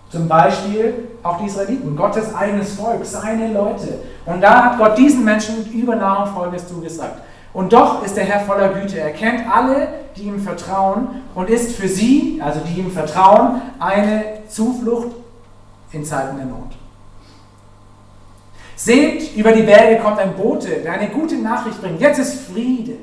zum 0.10 0.28
Beispiel 0.28 1.10
auch 1.24 1.38
die 1.40 1.46
Israeliten, 1.46 1.96
Gottes 1.96 2.34
eigenes 2.34 2.76
Volk, 2.76 3.06
seine 3.06 3.52
Leute. 3.52 4.00
Und 4.26 4.42
da 4.42 4.66
hat 4.66 4.78
Gott 4.78 4.98
diesen 4.98 5.26
Menschen 5.26 5.72
über 5.74 5.96
Nahrung 5.96 6.34
Folgendes 6.34 6.68
zugesagt. 6.68 7.22
Und 7.54 7.74
doch 7.74 8.04
ist 8.04 8.16
der 8.16 8.24
Herr 8.24 8.42
voller 8.42 8.70
Güte. 8.70 9.00
Er 9.00 9.12
kennt 9.12 9.44
alle, 9.52 9.88
die 10.16 10.24
ihm 10.24 10.40
vertrauen 10.40 11.24
und 11.36 11.50
ist 11.50 11.76
für 11.76 11.88
sie, 11.88 12.42
also 12.44 12.60
die 12.62 12.80
ihm 12.80 12.92
vertrauen, 12.92 13.62
eine 13.80 14.24
Zuflucht 14.48 15.08
in 15.92 16.04
Zeiten 16.04 16.38
der 16.38 16.46
Not. 16.46 16.76
Seht, 18.76 19.36
über 19.36 19.52
die 19.52 19.64
Berge 19.64 20.02
kommt 20.02 20.20
ein 20.20 20.36
Bote, 20.36 20.70
der 20.84 20.94
eine 20.94 21.10
gute 21.10 21.36
Nachricht 21.36 21.82
bringt. 21.82 22.00
Jetzt 22.00 22.20
ist 22.20 22.42
Friede. 22.42 22.98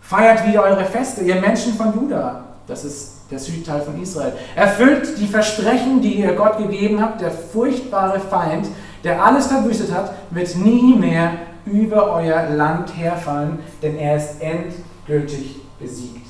Feiert 0.00 0.46
wieder 0.46 0.62
eure 0.62 0.84
Feste, 0.84 1.22
ihr 1.22 1.40
Menschen 1.40 1.74
von 1.74 1.92
Juda. 1.92 2.44
Das 2.66 2.84
ist 2.84 3.16
der 3.30 3.38
Südteil 3.38 3.82
von 3.82 4.00
Israel. 4.00 4.32
Erfüllt 4.54 5.18
die 5.18 5.26
Versprechen, 5.26 6.00
die 6.00 6.20
ihr 6.20 6.32
Gott 6.32 6.58
gegeben 6.58 7.00
habt. 7.00 7.20
Der 7.20 7.30
furchtbare 7.30 8.20
Feind, 8.20 8.68
der 9.04 9.22
alles 9.22 9.48
verwüstet 9.48 9.92
hat, 9.92 10.12
wird 10.30 10.56
nie 10.56 10.94
mehr 10.94 11.32
über 11.66 12.12
euer 12.12 12.48
Land 12.50 12.96
herfallen, 12.96 13.58
denn 13.82 13.96
er 13.96 14.16
ist 14.16 14.40
endgültig 14.40 15.56
besiegt. 15.78 16.26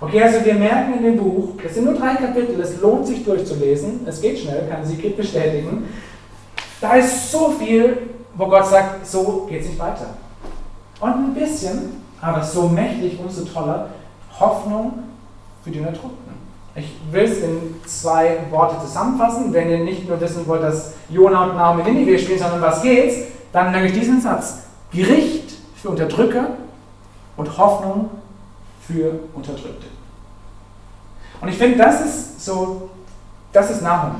Okay, 0.00 0.22
also 0.22 0.42
wir 0.44 0.54
merken 0.54 0.94
in 0.94 1.02
dem 1.02 1.16
Buch, 1.18 1.50
es 1.62 1.74
sind 1.74 1.84
nur 1.84 1.94
drei 1.94 2.14
Kapitel, 2.14 2.58
es 2.58 2.80
lohnt 2.80 3.06
sich 3.06 3.22
durchzulesen, 3.22 4.00
es 4.06 4.20
geht 4.22 4.38
schnell, 4.38 4.66
kann 4.68 4.84
Sigrid 4.84 5.16
bestätigen. 5.16 5.84
Da 6.80 6.94
ist 6.94 7.30
so 7.30 7.50
viel, 7.50 7.98
wo 8.34 8.46
Gott 8.46 8.66
sagt, 8.66 9.06
so 9.06 9.46
geht 9.48 9.60
es 9.60 9.68
nicht 9.68 9.78
weiter. 9.78 10.14
Und 11.00 11.10
ein 11.10 11.34
bisschen, 11.34 12.02
aber 12.20 12.42
so 12.42 12.68
mächtig, 12.68 13.18
umso 13.22 13.44
toller, 13.44 13.90
Hoffnung 14.38 14.92
für 15.62 15.70
die 15.70 15.80
Unterdrückten. 15.80 16.30
Ich 16.74 16.96
will 17.10 17.24
es 17.24 17.42
in 17.42 17.74
zwei 17.84 18.38
Worte 18.50 18.80
zusammenfassen. 18.80 19.52
Wenn 19.52 19.68
ihr 19.68 19.78
nicht 19.80 20.08
nur 20.08 20.20
wissen 20.20 20.46
wollt, 20.46 20.62
dass 20.62 20.94
Jona 21.10 21.44
und 21.44 21.56
Naomi 21.56 21.82
Ninive 21.82 22.18
spielen, 22.18 22.38
sondern 22.38 22.62
was 22.62 22.80
geht's, 22.80 23.16
dann 23.52 23.72
nenne 23.72 23.86
ich 23.86 23.92
diesen 23.92 24.20
Satz. 24.20 24.60
Gericht 24.92 25.52
für 25.74 25.90
Unterdrücker 25.90 26.50
und 27.36 27.58
Hoffnung 27.58 28.10
für 28.86 29.12
Unterdrückte. 29.34 29.86
Und 31.40 31.48
ich 31.48 31.56
finde, 31.56 31.78
das 31.78 32.00
ist 32.00 32.44
so, 32.44 32.90
das 33.52 33.70
ist 33.70 33.82
Nahum. 33.82 34.16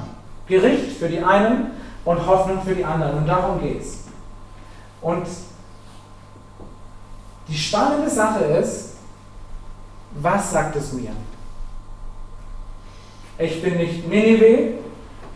Gericht 0.47 0.99
für 0.99 1.09
die 1.09 1.23
einen 1.23 1.73
und 2.05 2.27
Hoffnung 2.27 2.62
für 2.62 2.75
die 2.75 2.85
anderen. 2.85 3.19
Und 3.19 3.27
darum 3.27 3.61
geht 3.61 3.83
es. 3.83 4.00
Und 5.00 5.27
die 7.49 7.57
spannende 7.57 8.11
Sache 8.11 8.45
ist, 8.45 8.95
was 10.21 10.50
sagt 10.50 10.77
es 10.77 10.93
mir? 10.93 11.11
Ich 13.39 13.62
bin 13.62 13.77
nicht 13.77 14.09
Nineveh, 14.09 14.75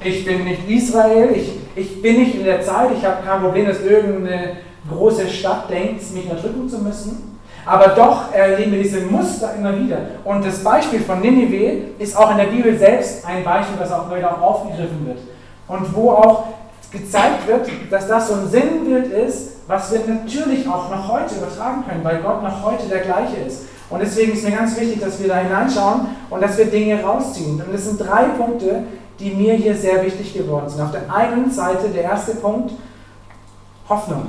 ich 0.03 0.25
bin 0.25 0.45
nicht 0.45 0.69
Israel, 0.69 1.33
ich, 1.35 1.53
ich 1.75 2.03
bin 2.03 2.19
nicht 2.19 2.35
in 2.35 2.45
der 2.45 2.61
Zeit, 2.63 2.91
ich 2.97 3.05
habe 3.05 3.25
kein 3.25 3.41
Problem, 3.41 3.67
dass 3.67 3.81
irgendeine 3.81 4.59
große 4.89 5.29
Stadt 5.29 5.71
denkt, 5.71 6.13
mich 6.13 6.29
erdrücken 6.29 6.69
zu 6.69 6.79
müssen. 6.79 7.34
Aber 7.67 7.89
doch 7.89 8.33
erleben 8.33 8.73
wir 8.73 8.83
diese 8.83 9.01
Muster 9.01 9.55
immer 9.57 9.79
wieder. 9.79 9.99
Und 10.25 10.45
das 10.45 10.63
Beispiel 10.63 11.01
von 11.01 11.21
Ninive 11.21 11.95
ist 11.99 12.17
auch 12.17 12.31
in 12.31 12.37
der 12.37 12.45
Bibel 12.45 12.77
selbst 12.79 13.27
ein 13.27 13.43
Beispiel, 13.43 13.77
das 13.79 13.91
auch 13.91 14.15
wieder 14.15 14.43
aufgegriffen 14.43 15.07
wird. 15.07 15.19
Und 15.67 15.95
wo 15.95 16.11
auch 16.11 16.45
gezeigt 16.91 17.47
wird, 17.47 17.69
dass 17.91 18.07
das 18.07 18.29
so 18.29 18.35
ein 18.35 18.49
Sinnbild 18.49 19.07
ist, 19.07 19.55
was 19.67 19.91
wir 19.93 20.01
natürlich 20.07 20.69
auch 20.69 20.91
noch 20.91 21.11
heute 21.11 21.35
übertragen 21.37 21.85
können, 21.89 22.05
weil 22.05 22.19
Gott 22.19 22.43
noch 22.43 22.63
heute 22.63 22.87
der 22.87 23.01
gleiche 23.01 23.37
ist. 23.47 23.63
Und 23.91 24.01
deswegen 24.01 24.33
ist 24.33 24.45
mir 24.45 24.55
ganz 24.55 24.79
wichtig, 24.79 25.01
dass 25.01 25.21
wir 25.21 25.29
da 25.29 25.37
hineinschauen 25.37 26.07
und 26.31 26.43
dass 26.43 26.59
wir 26.59 26.67
Dinge 26.67 27.03
rausziehen. 27.03 27.63
Und 27.67 27.75
es 27.75 27.85
sind 27.85 27.99
drei 27.99 28.25
Punkte, 28.37 28.85
die 29.19 29.31
mir 29.31 29.55
hier 29.55 29.75
sehr 29.75 30.05
wichtig 30.05 30.35
geworden 30.35 30.69
sind. 30.69 30.83
Auf 30.83 30.91
der 30.91 31.13
einen 31.13 31.51
Seite 31.51 31.89
der 31.89 32.03
erste 32.03 32.35
Punkt, 32.37 32.73
Hoffnung. 33.89 34.27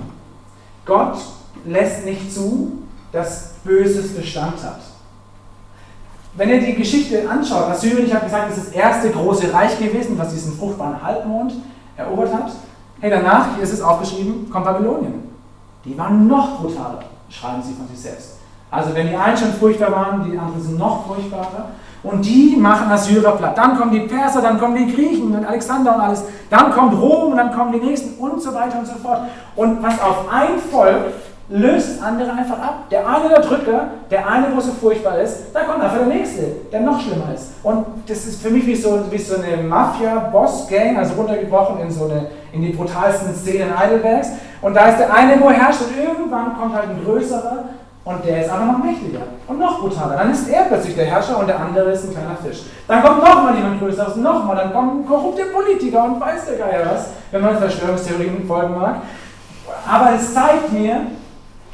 Gott 0.86 1.18
lässt 1.66 2.06
nicht 2.06 2.34
zu, 2.34 2.85
dass 3.16 3.54
Böses 3.64 4.14
Bestand 4.14 4.64
hat. 4.64 4.80
Wenn 6.36 6.50
ihr 6.50 6.60
die 6.60 6.76
Geschichte 6.76 7.28
anschaut, 7.30 7.70
Assyrien, 7.70 8.08
ich 8.08 8.14
habe 8.14 8.26
gesagt, 8.26 8.52
es 8.52 8.58
ist 8.58 8.68
das 8.68 8.76
erste 8.76 9.10
große 9.10 9.54
Reich 9.54 9.80
gewesen, 9.80 10.18
was 10.18 10.34
diesen 10.34 10.58
fruchtbaren 10.58 11.02
Halbmond 11.02 11.54
erobert 11.96 12.34
hat. 12.34 12.52
Hey, 13.00 13.10
danach, 13.10 13.56
hier 13.56 13.64
ist 13.64 13.74
es 13.74 13.82
aufgeschrieben, 13.82 14.50
kommt 14.50 14.66
Babylonien. 14.66 15.24
Die 15.86 15.98
waren 15.98 16.28
noch 16.28 16.60
brutaler, 16.60 17.00
schreiben 17.30 17.64
sie 17.64 17.74
von 17.74 17.88
sich 17.88 18.00
selbst. 18.00 18.36
Also 18.70 18.94
wenn 18.94 19.08
die 19.08 19.16
einen 19.16 19.38
schon 19.38 19.54
furchtbar 19.54 19.92
waren, 19.92 20.30
die 20.30 20.38
anderen 20.38 20.62
sind 20.62 20.78
noch 20.78 21.08
furchtbarer. 21.08 21.70
Und 22.04 22.24
die 22.24 22.56
machen 22.56 22.92
Assyrer 22.92 23.32
platt. 23.32 23.58
Dann 23.58 23.78
kommen 23.78 23.92
die 23.92 24.02
Perser, 24.02 24.42
dann 24.42 24.60
kommen 24.60 24.76
die 24.76 24.94
Griechen 24.94 25.34
und 25.34 25.44
Alexander 25.44 25.96
und 25.96 26.02
alles. 26.02 26.24
Dann 26.52 26.72
kommt 26.72 26.94
Rom 27.02 27.32
und 27.32 27.38
dann 27.38 27.52
kommen 27.52 27.72
die 27.72 27.80
nächsten 27.80 28.20
und 28.20 28.40
so 28.42 28.54
weiter 28.54 28.78
und 28.78 28.86
so 28.86 28.94
fort. 28.96 29.22
Und 29.56 29.82
was 29.82 30.00
auf 30.00 30.32
ein 30.32 30.60
Volk 30.72 31.14
löst 31.48 32.02
andere 32.02 32.32
einfach 32.32 32.60
ab. 32.60 32.90
Der 32.90 33.08
eine 33.08 33.30
der 33.30 33.42
Drücker, 33.42 33.88
der 34.10 34.28
eine, 34.28 34.48
wo 34.56 34.60
so 34.60 34.72
furchtbar 34.72 35.20
ist, 35.20 35.54
da 35.54 35.62
kommt 35.62 35.84
einfach 35.84 36.00
der 36.00 36.08
nächste, 36.08 36.44
der 36.72 36.82
noch 36.82 37.00
schlimmer 37.00 37.34
ist. 37.34 37.52
Und 37.62 37.86
das 38.08 38.26
ist 38.26 38.42
für 38.42 38.50
mich 38.50 38.66
wie 38.66 38.76
so, 38.76 39.00
wie 39.12 39.18
so 39.18 39.36
eine 39.36 39.62
Mafia-Boss-Gang, 39.62 40.98
also 40.98 41.16
runtergebrochen 41.16 41.82
in 41.82 41.92
so 41.92 42.06
eine, 42.06 42.28
in 42.52 42.62
die 42.62 42.70
brutalsten 42.70 43.34
Szenen 43.36 43.78
Heidelbergs. 43.78 44.30
Und 44.62 44.74
da 44.74 44.88
ist 44.88 44.98
der 44.98 45.14
eine, 45.14 45.40
wo 45.40 45.50
er 45.50 45.54
herrscht 45.54 45.82
und 45.82 45.96
irgendwann 45.98 46.58
kommt 46.60 46.74
halt 46.74 46.90
ein 46.90 47.04
größerer 47.04 47.66
und 48.06 48.24
der 48.24 48.46
ist 48.46 48.52
aber 48.52 48.66
noch 48.66 48.84
mächtiger 48.84 49.22
und 49.48 49.60
noch 49.60 49.80
brutaler. 49.80 50.16
Dann 50.16 50.32
ist 50.32 50.48
er 50.48 50.64
plötzlich 50.66 50.96
der 50.96 51.06
Herrscher 51.06 51.40
und 51.40 51.48
der 51.48 51.60
andere 51.60 51.92
ist 51.92 52.06
ein 52.06 52.12
kleiner 52.12 52.38
Fisch. 52.44 52.64
Dann 52.88 53.04
kommt 53.04 53.24
nochmal 53.24 53.56
jemand 53.56 53.80
Größeres, 53.80 54.16
nochmal, 54.18 54.56
dann 54.56 54.74
kommen 54.74 55.06
korrupte 55.08 55.46
Politiker 55.46 56.04
und 56.06 56.20
weiß 56.20 56.46
der 56.46 56.58
Geier 56.58 56.86
was, 56.92 57.08
wenn 57.32 57.42
man 57.42 57.58
Verschwörungstheorien 57.58 58.46
folgen 58.48 58.76
mag. 58.76 58.98
Aber 59.88 60.14
es 60.16 60.34
zeigt 60.34 60.72
mir, 60.72 61.02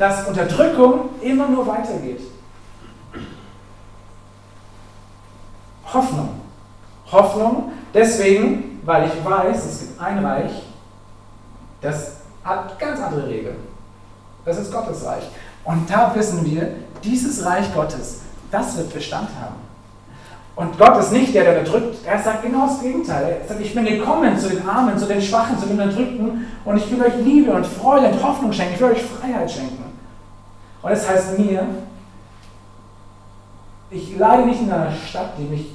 dass 0.02 0.28
Unterdrückung 0.28 1.10
immer 1.22 1.48
nur 1.48 1.68
weitergeht. 1.68 2.22
Hoffnung. 5.94 6.42
Hoffnung, 7.12 7.72
deswegen, 7.94 8.82
weil 8.84 9.06
ich 9.06 9.24
weiß, 9.24 9.64
es 9.64 9.80
gibt 9.82 10.02
ein 10.02 10.26
Reich, 10.26 10.64
das 11.82 12.14
hat 12.44 12.80
ganz 12.80 13.00
andere 13.00 13.28
Regeln. 13.28 13.58
Das 14.44 14.58
ist 14.58 14.72
Gottes 14.74 15.06
Reich. 15.06 15.30
Und 15.66 15.88
da 15.88 16.12
wissen 16.16 16.44
wir, 16.46 16.74
dieses 17.04 17.46
Reich 17.46 17.72
Gottes, 17.72 18.22
das 18.50 18.76
wird 18.78 18.92
Bestand 18.92 19.30
haben. 19.40 19.58
Und 20.56 20.80
Gott 20.80 20.98
ist 20.98 21.12
nicht 21.12 21.36
der, 21.36 21.44
der 21.44 21.60
unterdrückt. 21.60 21.98
Er 22.08 22.18
sagt 22.18 22.42
genau 22.42 22.66
das 22.66 22.82
Gegenteil. 22.82 23.38
Er 23.42 23.48
sagt, 23.48 23.62
ich 23.62 23.76
bin 23.76 23.86
gekommen 23.86 24.36
zu 24.40 24.50
den 24.50 24.68
Armen, 24.68 24.98
zu 24.98 25.06
den 25.06 25.22
Schwachen, 25.22 25.60
zu 25.60 25.68
den 25.68 25.80
Unterdrückten 25.80 26.48
und 26.66 26.78
ich 26.78 26.90
will 26.90 27.04
euch 27.04 27.18
Liebe 27.24 27.52
und 27.52 27.68
Freude 27.68 28.08
und 28.08 28.24
Hoffnung 28.24 28.52
schenken. 28.52 28.74
Ich 28.74 28.82
will 28.82 28.92
euch 28.92 29.04
Freiheit 29.04 29.52
schenken. 29.52 29.81
Und 30.82 30.92
es 30.92 31.02
das 31.02 31.10
heißt 31.10 31.40
mir, 31.40 31.66
ich 33.90 34.18
leide 34.18 34.46
nicht 34.46 34.62
in 34.62 34.72
einer 34.72 34.92
Stadt, 34.92 35.34
die 35.38 35.44
mich 35.44 35.66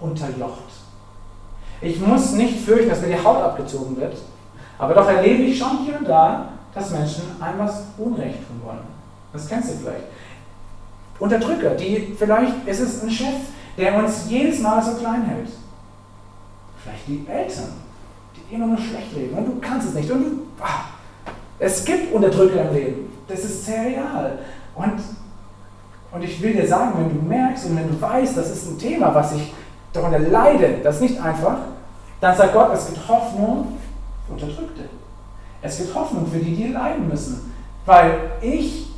unterjocht. 0.00 0.62
Ich 1.80 2.00
muss 2.00 2.32
nicht 2.32 2.60
fürchten, 2.60 2.88
dass 2.88 3.02
mir 3.02 3.08
die 3.08 3.24
Haut 3.24 3.42
abgezogen 3.42 3.96
wird, 3.96 4.16
Aber 4.78 4.94
doch 4.94 5.08
erlebe 5.08 5.42
ich 5.42 5.58
schon 5.58 5.84
hier 5.84 5.98
und 5.98 6.08
da, 6.08 6.50
dass 6.72 6.90
Menschen 6.90 7.24
einem 7.40 7.58
was 7.58 7.82
Unrecht 7.98 8.38
tun 8.46 8.60
wollen. 8.64 8.78
Das 9.32 9.48
kennst 9.48 9.70
du 9.70 9.74
vielleicht. 9.74 10.04
Unterdrücker, 11.18 11.70
die 11.70 12.14
vielleicht 12.16 12.66
ist 12.66 12.80
es 12.80 13.02
ein 13.02 13.10
Chef, 13.10 13.34
der 13.76 13.96
uns 13.96 14.26
jedes 14.28 14.60
Mal 14.60 14.82
so 14.82 14.94
klein 14.94 15.24
hält. 15.24 15.48
Vielleicht 16.82 17.08
die 17.08 17.26
Eltern, 17.28 17.72
die 18.36 18.54
immer 18.54 18.68
nur 18.68 18.78
schlecht 18.78 19.14
reden 19.16 19.36
und 19.36 19.46
du 19.46 19.60
kannst 19.60 19.88
es 19.88 19.94
nicht. 19.94 20.10
Und 20.10 20.24
du, 20.24 20.30
ah, 20.60 20.84
es 21.58 21.84
gibt 21.84 22.14
Unterdrücker 22.14 22.68
im 22.68 22.74
Leben. 22.74 23.07
Das 23.28 23.40
ist 23.40 23.66
sehr 23.66 23.84
real. 23.84 24.38
Und, 24.74 25.00
und 26.12 26.22
ich 26.22 26.40
will 26.42 26.54
dir 26.54 26.66
sagen, 26.66 26.92
wenn 26.96 27.14
du 27.14 27.26
merkst 27.26 27.66
und 27.66 27.76
wenn 27.76 27.88
du 27.88 28.00
weißt, 28.00 28.36
das 28.36 28.50
ist 28.50 28.70
ein 28.70 28.78
Thema, 28.78 29.14
was 29.14 29.34
ich 29.34 29.52
darunter 29.92 30.18
leide, 30.18 30.78
das 30.82 30.96
ist 30.96 31.02
nicht 31.02 31.20
einfach, 31.20 31.58
dann 32.20 32.36
sagt 32.36 32.52
Gott, 32.52 32.70
es 32.72 32.86
gibt 32.86 33.06
Hoffnung 33.06 33.78
für 34.26 34.32
Unterdrückte. 34.32 34.84
Es 35.60 35.78
gibt 35.78 35.94
Hoffnung 35.94 36.26
für 36.26 36.38
die, 36.38 36.54
die 36.54 36.68
leiden 36.68 37.08
müssen. 37.08 37.52
Weil 37.84 38.32
ich 38.40 38.88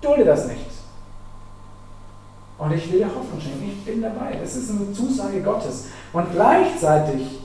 dulde 0.00 0.24
das 0.24 0.46
nicht. 0.46 0.66
Und 2.58 2.72
ich 2.72 2.90
will 2.90 2.98
dir 2.98 3.06
Hoffnung 3.06 3.40
schenken. 3.40 3.64
Ich 3.68 3.84
bin 3.84 4.02
dabei. 4.02 4.36
Das 4.40 4.56
ist 4.56 4.70
eine 4.70 4.92
Zusage 4.92 5.40
Gottes. 5.42 5.86
Und 6.12 6.32
gleichzeitig 6.32 7.40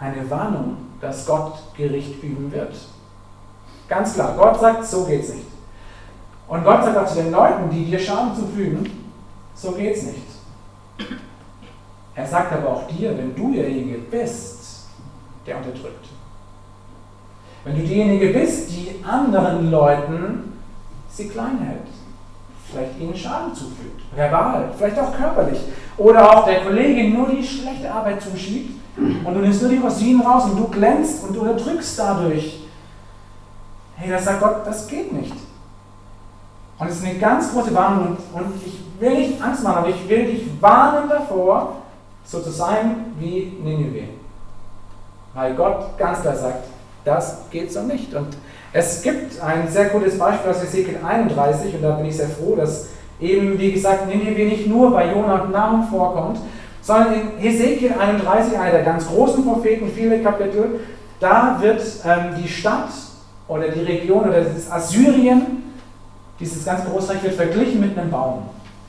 eine 0.00 0.28
Warnung, 0.30 0.76
dass 1.00 1.26
Gott 1.26 1.58
Gericht 1.76 2.22
üben 2.22 2.50
wird. 2.50 2.74
Ganz 3.88 4.14
klar. 4.14 4.34
Gott 4.36 4.60
sagt, 4.60 4.84
so 4.84 5.04
geht's 5.04 5.30
nicht. 5.30 5.46
Und 6.48 6.64
Gott 6.64 6.84
sagt 6.84 6.96
auch 6.96 7.06
zu 7.06 7.22
den 7.22 7.32
Leuten, 7.32 7.70
die 7.70 7.86
dir 7.86 7.98
Schaden 7.98 8.34
zufügen, 8.34 9.10
so 9.54 9.72
geht's 9.72 10.02
nicht. 10.02 10.26
Er 12.14 12.26
sagt 12.26 12.52
aber 12.52 12.68
auch 12.68 12.86
dir, 12.86 13.16
wenn 13.16 13.34
du 13.34 13.52
derjenige 13.52 13.98
bist, 13.98 14.86
der 15.46 15.56
unterdrückt. 15.56 16.06
Wenn 17.64 17.76
du 17.76 17.82
diejenige 17.82 18.28
bist, 18.28 18.70
die 18.70 19.02
anderen 19.04 19.70
Leuten 19.70 20.52
sie 21.08 21.28
klein 21.28 21.58
hält, 21.60 21.86
vielleicht 22.70 23.00
ihnen 23.00 23.16
Schaden 23.16 23.54
zufügt, 23.54 24.02
verbal, 24.14 24.70
vielleicht 24.76 24.98
auch 24.98 25.16
körperlich, 25.16 25.60
oder 25.96 26.30
auch 26.30 26.44
der 26.44 26.62
Kollegin 26.62 27.14
nur 27.14 27.28
die 27.28 27.42
schlechte 27.42 27.90
Arbeit 27.90 28.20
zuschiebt 28.22 28.80
und 28.96 29.34
du 29.34 29.40
nimmst 29.40 29.62
nur 29.62 29.70
die 29.70 29.78
Rosinen 29.78 30.20
raus 30.20 30.44
und 30.44 30.58
du 30.58 30.68
glänzt 30.68 31.24
und 31.24 31.34
du 31.34 31.40
unterdrückst 31.40 31.98
dadurch. 31.98 32.63
Hey, 34.04 34.12
das 34.12 34.26
sagt 34.26 34.40
Gott, 34.40 34.56
das 34.66 34.86
geht 34.86 35.14
nicht. 35.14 35.32
Und 36.78 36.88
es 36.88 36.96
ist 36.96 37.06
eine 37.06 37.18
ganz 37.18 37.50
große 37.50 37.74
Warnung 37.74 38.18
und 38.34 38.62
ich 38.66 38.82
will 39.00 39.16
nicht 39.16 39.42
Angst 39.42 39.64
machen, 39.64 39.78
aber 39.78 39.88
ich 39.88 40.06
will 40.06 40.26
dich 40.26 40.46
warnen 40.60 41.08
davor, 41.08 41.76
so 42.22 42.40
zu 42.40 42.50
sein 42.50 43.14
wie 43.18 43.56
Nineveh. 43.62 44.08
Weil 45.32 45.54
Gott 45.54 45.96
ganz 45.96 46.20
klar 46.20 46.36
sagt, 46.36 46.64
das 47.06 47.44
geht 47.50 47.72
so 47.72 47.80
nicht. 47.80 48.12
Und 48.12 48.36
es 48.74 49.00
gibt 49.00 49.40
ein 49.40 49.68
sehr 49.68 49.86
gutes 49.86 50.18
Beispiel 50.18 50.50
aus 50.50 50.62
Ezekiel 50.62 50.98
31 51.02 51.74
und 51.74 51.80
da 51.80 51.92
bin 51.92 52.04
ich 52.04 52.16
sehr 52.18 52.28
froh, 52.28 52.56
dass 52.56 52.88
eben, 53.18 53.58
wie 53.58 53.72
gesagt, 53.72 54.06
Nineveh 54.06 54.44
nicht 54.44 54.66
nur 54.66 54.90
bei 54.92 55.10
Jonah 55.10 55.44
und 55.44 55.52
Nahum 55.52 55.88
vorkommt, 55.88 56.40
sondern 56.82 57.14
in 57.14 57.42
Ezekiel 57.42 57.94
31, 57.98 58.58
einer 58.58 58.72
der 58.72 58.82
ganz 58.82 59.06
großen 59.06 59.42
Propheten, 59.46 59.90
viele 59.94 60.22
Kapitel, 60.22 60.80
da 61.20 61.56
wird 61.58 61.80
ähm, 62.04 62.34
die 62.42 62.48
Stadt 62.48 62.90
oder 63.48 63.68
die 63.68 63.82
Region 63.82 64.28
oder 64.28 64.40
das 64.40 64.70
Assyrien, 64.70 65.64
dieses 66.40 66.64
ganze 66.64 66.88
Großreich 66.88 67.22
wird 67.22 67.34
verglichen 67.34 67.80
mit 67.80 67.96
einem 67.96 68.10
Baum. 68.10 68.42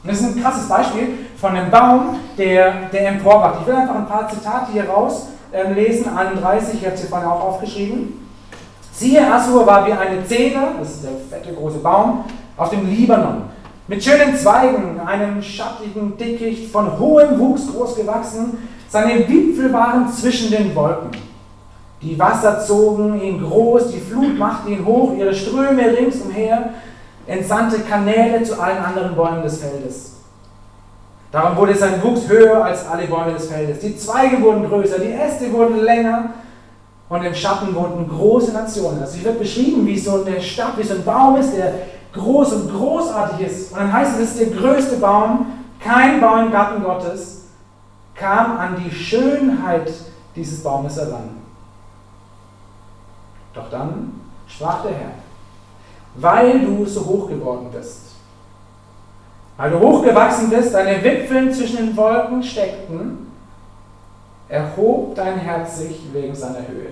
Und 0.03 0.11
das 0.11 0.21
ist 0.21 0.35
ein 0.35 0.41
krasses 0.41 0.67
Beispiel 0.67 1.09
von 1.37 1.55
einem 1.55 1.69
Baum, 1.69 2.19
der, 2.37 2.89
der 2.91 3.09
emporwacht. 3.09 3.61
Ich 3.61 3.67
will 3.67 3.75
einfach 3.75 3.95
ein 3.95 4.07
paar 4.07 4.29
Zitate 4.29 4.71
hier 4.71 4.85
rauslesen, 4.89 6.07
ähm, 6.07 6.17
31, 6.17 6.81
ich 6.81 6.85
habe 6.85 6.97
sie 6.97 7.07
vorhin 7.07 7.27
auch 7.27 7.41
aufgeschrieben. 7.41 8.25
Siehe, 8.91 9.33
Assur 9.33 9.65
war 9.65 9.85
wie 9.85 9.91
eine 9.91 10.25
Zeder, 10.25 10.73
das 10.79 10.91
ist 10.91 11.03
der 11.03 11.11
fette 11.29 11.53
große 11.53 11.79
Baum, 11.79 12.23
auf 12.55 12.69
dem 12.69 12.89
Libanon. 12.89 13.43
Mit 13.87 14.03
schönen 14.03 14.35
Zweigen, 14.35 14.99
einem 15.05 15.41
schattigen 15.43 16.17
Dickicht, 16.17 16.71
von 16.71 16.97
hohem 16.97 17.37
Wuchs 17.37 17.67
groß 17.67 17.95
gewachsen. 17.95 18.57
Seine 18.89 19.27
Wipfel 19.27 19.71
waren 19.73 20.11
zwischen 20.11 20.49
den 20.49 20.73
Wolken. 20.73 21.11
Die 22.01 22.19
Wasser 22.19 22.59
zogen 22.59 23.21
ihn 23.21 23.41
groß, 23.41 23.91
die 23.91 23.99
Flut 23.99 24.37
machte 24.37 24.69
ihn 24.69 24.85
hoch, 24.85 25.13
ihre 25.17 25.33
Ströme 25.33 25.97
ringsumher 25.97 26.69
entsandte 27.27 27.79
Kanäle 27.79 28.43
zu 28.43 28.59
allen 28.61 28.83
anderen 28.83 29.15
Bäumen 29.15 29.41
des 29.41 29.59
Feldes. 29.59 30.11
Darum 31.31 31.57
wurde 31.57 31.75
sein 31.75 32.01
Wuchs 32.03 32.27
höher 32.27 32.63
als 32.63 32.87
alle 32.87 33.07
Bäume 33.07 33.33
des 33.33 33.47
Feldes. 33.47 33.79
Die 33.79 33.97
Zweige 33.97 34.41
wurden 34.41 34.67
größer, 34.69 34.99
die 34.99 35.11
Äste 35.11 35.51
wurden 35.51 35.81
länger 35.81 36.29
und 37.09 37.23
im 37.23 37.33
Schatten 37.33 37.73
wohnten 37.75 38.07
große 38.07 38.53
Nationen. 38.53 39.01
Also 39.01 39.15
hier 39.15 39.25
wird 39.25 39.39
beschrieben, 39.39 39.85
wie 39.85 39.97
so 39.97 40.23
eine 40.23 40.39
Stadt, 40.41 40.77
wie 40.77 40.83
so 40.83 40.93
ein 40.93 41.03
Baum 41.03 41.37
ist, 41.37 41.55
der 41.55 41.73
groß 42.13 42.53
und 42.53 42.73
großartig 42.73 43.47
ist. 43.47 43.71
Und 43.71 43.79
dann 43.79 43.93
heißt 43.93 44.13
es, 44.15 44.21
es 44.21 44.31
ist 44.31 44.39
der 44.39 44.57
größte 44.57 44.97
Baum, 44.97 45.47
kein 45.79 46.21
Baum 46.21 46.45
im 46.45 46.51
Garten 46.51 46.83
Gottes 46.83 47.43
kam 48.15 48.57
an 48.57 48.81
die 48.83 48.93
Schönheit 48.93 49.91
dieses 50.35 50.63
Baumes 50.63 50.95
heran. 50.95 51.44
Doch 53.55 53.69
dann 53.69 54.21
sprach 54.47 54.83
der 54.83 54.91
Herr, 54.91 55.11
weil 56.15 56.59
du 56.59 56.85
so 56.85 57.05
hoch 57.05 57.29
geworden 57.29 57.67
bist, 57.71 58.01
weil 59.57 59.71
du 59.71 59.79
hochgewachsen 59.79 60.49
bist, 60.49 60.73
deine 60.73 61.01
Wipfeln 61.01 61.53
zwischen 61.53 61.77
den 61.77 61.97
Wolken 61.97 62.43
steckten, 62.43 63.31
erhob 64.49 65.15
dein 65.15 65.37
Herz 65.37 65.77
sich 65.77 66.01
wegen 66.13 66.35
seiner 66.35 66.67
Höhe. 66.67 66.89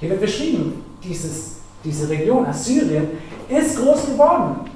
Hier 0.00 0.10
wird 0.10 0.20
beschrieben, 0.20 0.84
dieses, 1.02 1.58
diese 1.84 2.08
Region 2.08 2.46
Assyrien 2.46 3.08
ist 3.48 3.78
groß 3.78 4.06
geworden. 4.06 4.68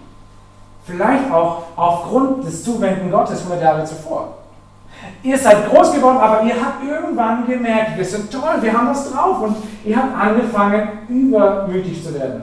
Vielleicht 0.85 1.33
auch 1.33 1.65
aufgrund 1.77 2.47
des 2.47 2.63
Zuwenden 2.63 3.11
Gottes 3.11 3.41
100 3.41 3.63
Jahre 3.63 3.85
zuvor. 3.85 4.44
Ihr 5.23 5.39
seid 5.39 5.71
groß 5.71 5.95
geworden, 5.95 6.19
aber 6.19 6.43
ihr 6.43 6.55
habt 6.55 6.85
irgendwann 6.85 7.47
gemerkt, 7.47 7.97
wir 7.97 8.05
sind 8.05 8.31
toll, 8.31 8.57
wir 8.61 8.73
haben 8.73 8.89
was 8.89 9.11
drauf 9.11 9.41
und 9.43 9.57
ihr 9.85 9.97
habt 9.97 10.17
angefangen, 10.17 10.89
übermütig 11.09 12.05
zu 12.05 12.15
werden. 12.15 12.43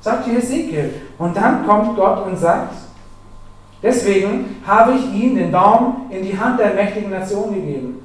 Sagt 0.00 0.26
hier 0.26 0.38
Ezekiel. 0.38 0.94
Und 1.18 1.36
dann 1.36 1.66
kommt 1.66 1.96
Gott 1.96 2.26
und 2.26 2.36
sagt, 2.36 2.74
deswegen 3.82 4.62
habe 4.66 4.92
ich 4.92 5.12
ihm 5.12 5.34
den 5.36 5.50
Baum 5.50 6.06
in 6.10 6.22
die 6.22 6.38
Hand 6.38 6.60
der 6.60 6.74
mächtigen 6.74 7.10
Nation 7.10 7.54
gegeben 7.54 8.00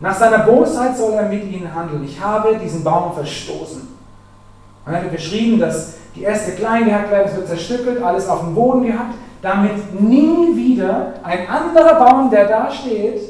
nach 0.00 0.14
seiner 0.14 0.40
Bosheit 0.40 0.96
soll 0.96 1.14
er 1.14 1.28
mit 1.28 1.44
ihnen 1.44 1.74
handeln. 1.74 2.04
Ich 2.04 2.20
habe 2.20 2.56
diesen 2.56 2.84
Baum 2.84 3.12
verstoßen. 3.12 3.82
Und 4.86 4.92
dann 4.92 5.02
wird 5.02 5.12
beschrieben, 5.12 5.58
dass 5.58 5.94
die 6.14 6.24
Äste 6.24 6.52
klein 6.52 6.84
gehackt 6.84 7.10
werden, 7.10 7.28
es 7.28 7.36
wird 7.36 7.48
zerstückelt, 7.48 8.02
alles 8.02 8.28
auf 8.28 8.40
dem 8.40 8.54
Boden 8.54 8.86
gehabt, 8.86 9.14
damit 9.42 10.00
nie 10.00 10.56
wieder 10.56 11.14
ein 11.22 11.48
anderer 11.48 11.94
Baum, 11.94 12.30
der 12.30 12.48
da 12.48 12.70
steht, 12.70 13.20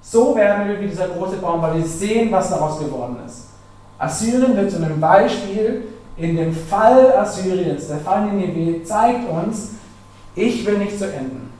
so 0.00 0.34
werden 0.34 0.68
wir 0.68 0.80
wie 0.80 0.86
dieser 0.86 1.08
große 1.08 1.36
Baum, 1.36 1.60
weil 1.62 1.76
wir 1.76 1.84
sehen, 1.84 2.30
was 2.32 2.50
daraus 2.50 2.78
geworden 2.78 3.18
ist. 3.26 3.48
Assyrien 3.98 4.56
wird 4.56 4.70
zu 4.70 4.78
einem 4.78 4.98
Beispiel 4.98 5.88
in 6.16 6.36
dem 6.36 6.54
Fall 6.54 7.16
Assyriens. 7.16 7.88
Der 7.88 7.98
Fall 7.98 8.26
Nineveh 8.26 8.82
zeigt 8.82 9.28
uns, 9.28 9.72
ich 10.34 10.64
will 10.64 10.78
nicht 10.78 10.98
zu 10.98 11.04
enden. 11.04 11.52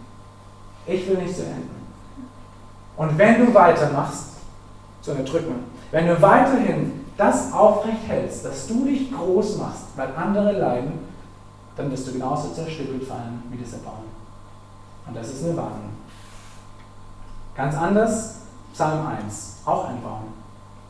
Ich 0.86 1.06
will 1.08 1.18
nicht 1.18 1.34
zu 1.34 1.42
enden. 1.42 1.70
Und 2.96 3.18
wenn 3.18 3.44
du 3.44 3.52
weitermachst, 3.52 4.30
zu 5.02 5.12
erdrücken. 5.12 5.54
Wenn 5.90 6.06
du 6.06 6.20
weiterhin 6.20 7.04
das 7.16 7.52
aufrecht 7.52 8.08
hältst, 8.08 8.44
dass 8.44 8.66
du 8.66 8.84
dich 8.84 9.12
groß 9.12 9.58
machst, 9.58 9.84
weil 9.96 10.08
andere 10.16 10.52
leiden, 10.52 10.92
dann 11.76 11.90
wirst 11.90 12.08
du 12.08 12.12
genauso 12.12 12.50
zerstückelt 12.50 13.04
fallen 13.04 13.42
wie 13.50 13.56
dieser 13.56 13.78
Baum. 13.78 14.04
Und 15.06 15.16
das 15.16 15.28
ist 15.28 15.44
eine 15.44 15.56
Warnung. 15.56 15.90
Ganz 17.56 17.74
anders, 17.74 18.36
Psalm 18.72 19.06
1, 19.06 19.62
auch 19.64 19.88
ein 19.88 20.02
Baum. 20.02 20.24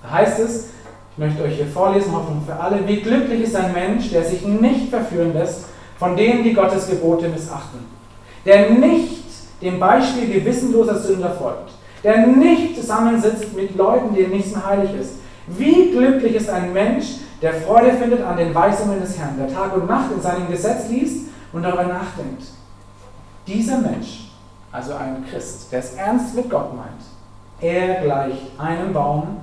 Da 0.02 0.10
heißt 0.10 0.38
es, 0.40 0.68
ich 1.12 1.18
möchte 1.18 1.42
euch 1.42 1.56
hier 1.56 1.66
vorlesen, 1.66 2.14
Hoffnung 2.14 2.42
für 2.46 2.54
alle, 2.54 2.86
wie 2.86 3.00
glücklich 3.00 3.42
ist 3.42 3.56
ein 3.56 3.72
Mensch, 3.72 4.10
der 4.10 4.24
sich 4.24 4.44
nicht 4.44 4.90
verführen 4.90 5.32
lässt 5.32 5.64
von 5.98 6.16
denen, 6.16 6.42
die 6.42 6.54
Gottes 6.54 6.88
Gebote 6.88 7.28
missachten, 7.28 7.80
der 8.46 8.70
nicht 8.70 9.22
dem 9.60 9.78
Beispiel 9.78 10.32
gewissenloser 10.32 10.98
Sünder 10.98 11.30
folgt, 11.30 11.72
der 12.02 12.26
nicht 12.26 12.76
zusammensitzt 12.76 13.54
mit 13.54 13.76
Leuten, 13.76 14.14
denen 14.14 14.30
nichts 14.30 14.52
mehr 14.52 14.66
heilig 14.66 14.90
ist. 14.98 15.14
Wie 15.46 15.90
glücklich 15.90 16.36
ist 16.36 16.48
ein 16.48 16.72
Mensch, 16.72 17.16
der 17.42 17.54
Freude 17.54 17.92
findet 17.92 18.22
an 18.22 18.36
den 18.36 18.54
Weisungen 18.54 19.00
des 19.00 19.18
Herrn, 19.18 19.38
der 19.38 19.52
Tag 19.52 19.74
und 19.74 19.88
Nacht 19.88 20.12
in 20.12 20.20
seinem 20.20 20.48
Gesetz 20.48 20.88
liest 20.88 21.28
und 21.52 21.62
darüber 21.62 21.84
nachdenkt. 21.84 22.42
Dieser 23.46 23.78
Mensch, 23.78 24.30
also 24.70 24.94
ein 24.94 25.24
Christ, 25.30 25.72
der 25.72 25.80
es 25.80 25.94
ernst 25.94 26.34
mit 26.34 26.50
Gott 26.50 26.76
meint, 26.76 27.02
er 27.60 28.02
gleicht 28.02 28.58
einem 28.58 28.92
Baum, 28.92 29.38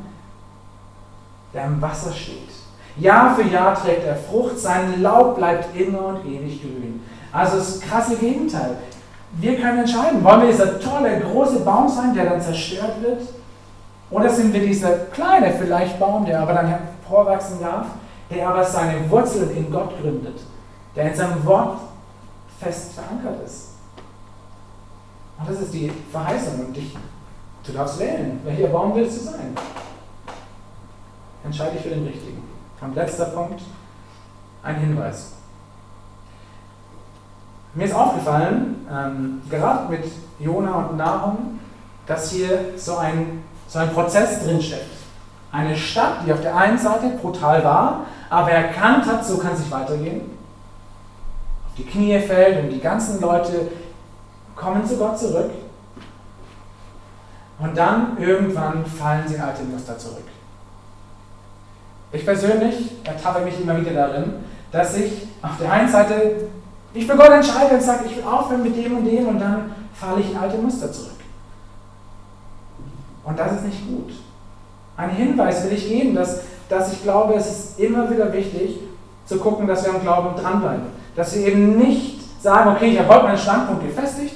der 1.53 1.65
im 1.65 1.81
Wasser 1.81 2.12
steht. 2.12 2.49
Jahr 2.97 3.36
für 3.36 3.43
Jahr 3.43 3.75
trägt 3.75 4.05
er 4.05 4.15
Frucht, 4.15 4.57
sein 4.60 5.01
Laub 5.01 5.38
bleibt 5.38 5.75
immer 5.75 6.07
und 6.07 6.25
ewig 6.25 6.62
grün. 6.62 7.01
Also 7.31 7.57
das 7.57 7.79
krasse 7.79 8.15
Gegenteil. 8.15 8.77
Wir 9.33 9.60
können 9.60 9.79
entscheiden, 9.79 10.23
wollen 10.23 10.41
wir 10.41 10.51
dieser 10.51 10.79
tolle, 10.79 11.19
große 11.19 11.60
Baum 11.60 11.88
sein, 11.89 12.13
der 12.15 12.25
dann 12.25 12.41
zerstört 12.41 13.01
wird? 13.01 13.21
Oder 14.10 14.29
sind 14.29 14.53
wir 14.53 14.65
dieser 14.65 14.91
kleine, 15.12 15.51
vielleicht 15.51 15.99
Baum, 15.99 16.25
der 16.25 16.41
aber 16.41 16.53
dann 16.53 16.73
emporwachsen 17.08 17.60
darf, 17.60 17.88
der 18.30 18.50
aber 18.50 18.63
seine 18.63 19.10
Wurzeln 19.10 19.56
in 19.56 19.72
Gott 19.72 20.00
gründet, 20.02 20.41
der 20.96 21.12
in 21.12 21.15
seinem 21.15 21.46
Wort 21.46 21.80
fest 22.60 22.93
verankert 22.93 23.46
ist. 23.46 23.70
Und 25.39 25.50
das 25.50 25.62
ist 25.62 25.74
die 25.74 25.91
Verheißung. 26.12 26.65
Und 26.65 26.76
dich, 26.76 26.98
du 27.65 27.72
darfst 27.72 28.00
wählen, 28.00 28.39
welcher 28.43 28.67
Baum 28.67 28.96
willst 28.96 29.22
du 29.22 29.26
sein? 29.26 29.56
Entscheide 31.43 31.74
dich 31.74 31.84
für 31.84 31.89
den 31.89 32.06
richtigen. 32.06 32.43
Und 32.82 32.96
letzter 32.96 33.26
Punkt, 33.26 33.62
ein 34.63 34.76
Hinweis. 34.76 35.34
Mir 37.74 37.86
ist 37.86 37.93
aufgefallen, 37.93 38.88
ähm, 38.91 39.41
gerade 39.50 39.89
mit 39.91 40.04
Jona 40.39 40.88
und 40.88 40.98
Nahum, 40.98 41.60
dass 42.08 42.32
hier 42.32 42.74
so 42.76 42.98
ein, 42.98 43.43
so 43.67 43.80
ein 43.80 43.93
Prozess 43.93 44.43
drinsteckt. 44.43 44.96
Eine 45.51 45.75
Stadt, 45.75 46.25
die 46.25 46.33
auf 46.33 46.41
der 46.41 46.55
einen 46.55 46.77
Seite 46.77 47.10
brutal 47.21 47.63
war, 47.63 48.05
aber 48.29 48.51
erkannt 48.51 49.05
hat, 49.05 49.25
so 49.25 49.38
kann 49.38 49.53
es 49.53 49.60
nicht 49.60 49.71
weitergehen. 49.71 50.21
Auf 51.67 51.75
die 51.77 51.86
Knie 51.86 52.19
fällt 52.19 52.63
und 52.63 52.69
die 52.69 52.79
ganzen 52.79 53.21
Leute 53.21 53.71
kommen 54.55 54.86
zu 54.86 54.97
Gott 54.97 55.17
zurück. 55.17 55.51
Und 57.60 57.77
dann 57.77 58.17
irgendwann 58.19 58.86
fallen 58.86 59.27
sie 59.27 59.36
in 59.36 59.41
alte 59.41 59.63
Muster 59.63 59.97
zurück. 59.97 60.25
Ich 62.12 62.25
persönlich 62.25 62.91
ertappe 63.03 63.43
mich 63.43 63.60
immer 63.60 63.79
wieder 63.79 63.93
darin, 63.93 64.36
dass 64.71 64.95
ich 64.97 65.27
auf 65.41 65.57
der 65.60 65.71
einen 65.71 65.89
Seite 65.89 66.47
ich 66.93 67.05
für 67.05 67.15
Gott 67.15 67.29
entscheide 67.29 67.75
und 67.75 67.81
sage, 67.81 68.05
ich 68.05 68.17
will 68.17 68.23
aufhören 68.23 68.63
mit 68.63 68.75
dem 68.75 68.97
und 68.97 69.05
dem 69.05 69.27
und 69.27 69.39
dann 69.39 69.71
falle 69.93 70.21
ich 70.21 70.31
in 70.31 70.38
alte 70.38 70.57
Muster 70.57 70.91
zurück. 70.91 71.12
Und 73.23 73.38
das 73.38 73.53
ist 73.53 73.65
nicht 73.65 73.88
gut. 73.88 74.13
Ein 74.97 75.12
Hinweis 75.12 75.63
will 75.63 75.73
ich 75.73 75.88
geben, 75.88 76.15
dass, 76.15 76.41
dass 76.69 76.91
ich 76.91 77.03
glaube, 77.03 77.36
es 77.36 77.47
ist 77.47 77.79
immer 77.79 78.10
wieder 78.10 78.33
wichtig 78.33 78.79
zu 79.25 79.38
gucken, 79.38 79.67
dass 79.67 79.86
wir 79.86 79.93
am 79.93 80.01
Glauben 80.01 80.36
dranbleiben. 80.36 80.88
Dass 81.15 81.36
wir 81.36 81.47
eben 81.47 81.77
nicht 81.77 82.41
sagen, 82.41 82.71
okay, 82.71 82.88
ich 82.88 82.99
habe 82.99 83.13
heute 83.13 83.25
meinen 83.25 83.38
Standpunkt 83.38 83.83
gefestigt, 83.83 84.36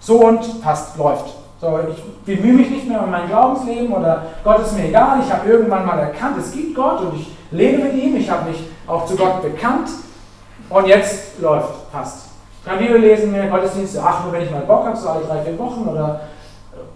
so 0.00 0.26
und 0.26 0.62
passt, 0.62 0.96
läuft. 0.96 1.34
So, 1.60 1.78
ich 1.90 2.24
bemühe 2.24 2.54
mich 2.54 2.70
nicht 2.70 2.88
mehr 2.88 3.02
um 3.02 3.10
mein 3.10 3.26
Glaubensleben 3.26 3.92
oder 3.92 4.26
Gott 4.44 4.60
ist 4.60 4.76
mir 4.76 4.88
egal, 4.88 5.18
ich 5.24 5.32
habe 5.32 5.48
irgendwann 5.48 5.84
mal 5.84 5.98
erkannt, 5.98 6.36
es 6.38 6.52
gibt 6.52 6.74
Gott 6.74 7.00
und 7.00 7.16
ich 7.16 7.36
lebe 7.50 7.82
mit 7.82 7.94
ihm, 7.94 8.16
ich 8.16 8.30
habe 8.30 8.48
mich 8.48 8.64
auch 8.86 9.04
zu 9.06 9.16
Gott 9.16 9.42
bekannt 9.42 9.88
und 10.70 10.86
jetzt 10.86 11.40
läuft, 11.40 11.90
passt. 11.90 12.28
Kann 12.64 12.78
Bibel 12.78 12.98
lesen, 12.98 13.32
mehr 13.32 13.48
Gottesdienste, 13.48 14.00
ach, 14.04 14.24
nur 14.24 14.32
wenn 14.32 14.42
ich 14.42 14.50
mal 14.50 14.60
Bock 14.60 14.86
habe, 14.86 14.96
so 14.96 15.08
alle 15.08 15.24
drei, 15.24 15.42
vier 15.42 15.58
Wochen 15.58 15.88
oder 15.88 16.20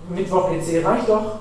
Mittwoch 0.08 0.50
EC 0.52 0.86
reicht 0.86 1.08
doch. 1.08 1.40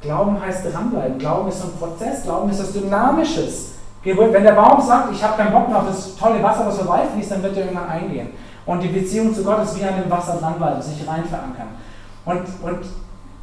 Glauben 0.00 0.40
heißt 0.40 0.64
dranbleiben. 0.72 1.18
Glauben 1.18 1.48
ist 1.48 1.62
ein 1.62 1.72
Prozess. 1.78 2.22
Glauben 2.22 2.50
ist 2.50 2.60
was 2.60 2.72
Dynamisches. 2.72 3.72
Wenn 4.02 4.42
der 4.42 4.52
Baum 4.52 4.80
sagt, 4.80 5.12
ich 5.12 5.22
habe 5.22 5.36
keinen 5.36 5.52
Bock 5.52 5.68
mehr 5.68 5.78
auf 5.78 5.88
das 5.88 6.16
tolle 6.16 6.42
Wasser, 6.42 6.66
was 6.66 6.78
vorbeifließt, 6.78 7.32
dann 7.32 7.42
wird 7.42 7.56
er 7.56 7.64
irgendwann 7.64 7.88
eingehen. 7.88 8.28
Und 8.64 8.82
die 8.82 8.88
Beziehung 8.88 9.34
zu 9.34 9.44
Gott 9.44 9.62
ist 9.62 9.78
wie 9.78 9.84
an 9.84 10.00
dem 10.00 10.10
Wasser 10.10 10.38
dranbleiben, 10.40 10.80
sich 10.80 11.06
rein 11.06 11.24
verankern. 11.24 11.68
Und, 12.24 12.42
und 12.62 12.86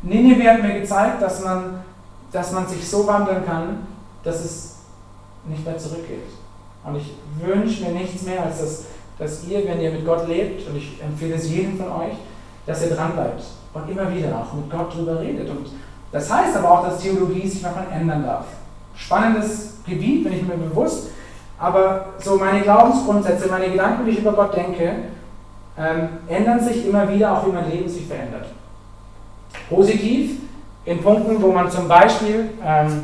Nineveh 0.02 0.50
hat 0.50 0.63
mir 0.63 0.80
gezeigt, 0.80 1.22
dass 1.22 1.43
man, 1.43 1.82
dass 2.32 2.52
man 2.52 2.67
sich 2.67 2.88
so 2.88 3.06
wandeln 3.06 3.46
kann, 3.46 3.88
dass 4.24 4.43
es 4.43 4.76
nicht 5.46 5.65
mehr 5.65 5.78
zurückgeht. 5.78 6.24
Und 6.84 6.96
ich 6.96 7.13
wünsche 7.39 7.84
mir 7.84 7.91
nichts 7.91 8.24
mehr, 8.24 8.43
als 8.43 8.60
dass, 8.60 8.84
dass 9.20 9.48
ihr, 9.48 9.67
wenn 9.67 9.82
ihr 9.82 9.91
mit 9.91 10.06
Gott 10.06 10.28
lebt, 10.28 10.67
und 10.67 10.78
ich 10.78 11.02
empfehle 11.02 11.36
es 11.36 11.50
jedem 11.50 11.78
von 11.78 11.88
euch, 11.88 12.13
dass 12.65 12.84
ihr 12.84 12.96
dranbleibt 12.96 13.43
und 13.74 13.89
immer 13.89 14.13
wieder 14.13 14.30
auch 14.38 14.54
mit 14.54 14.70
Gott 14.70 14.96
drüber 14.96 15.20
redet. 15.20 15.50
Und 15.50 15.67
das 16.12 16.32
heißt 16.32 16.56
aber 16.58 16.72
auch, 16.72 16.86
dass 16.86 17.00
Theologie 17.00 17.48
sich 17.48 17.62
manchmal 17.62 17.88
ändern 17.93 18.24
darf. 18.24 18.46
Spannendes 18.96 19.78
Gebiet, 19.86 20.24
bin 20.24 20.34
ich 20.34 20.41
mir 20.43 20.56
bewusst, 20.56 21.10
aber 21.60 22.08
so 22.20 22.38
meine 22.38 22.62
Glaubensgrundsätze, 22.62 23.48
meine 23.50 23.70
Gedanken, 23.70 24.06
wie 24.06 24.12
ich 24.12 24.20
über 24.20 24.34
Gott 24.34 24.56
denke, 24.56 24.96
ähm, 25.78 26.10
ändern 26.28 26.60
sich 26.60 26.88
immer 26.88 27.12
wieder, 27.12 27.38
auch 27.38 27.46
wie 27.48 27.52
mein 27.52 27.70
Leben 27.70 27.89
sich 27.89 28.08
verändert. 28.08 28.48
Positiv 29.70 30.39
in 30.86 31.02
Punkten, 31.02 31.41
wo 31.41 31.52
man 31.52 31.70
zum 31.70 31.88
Beispiel 31.88 32.50
ähm, 32.63 33.04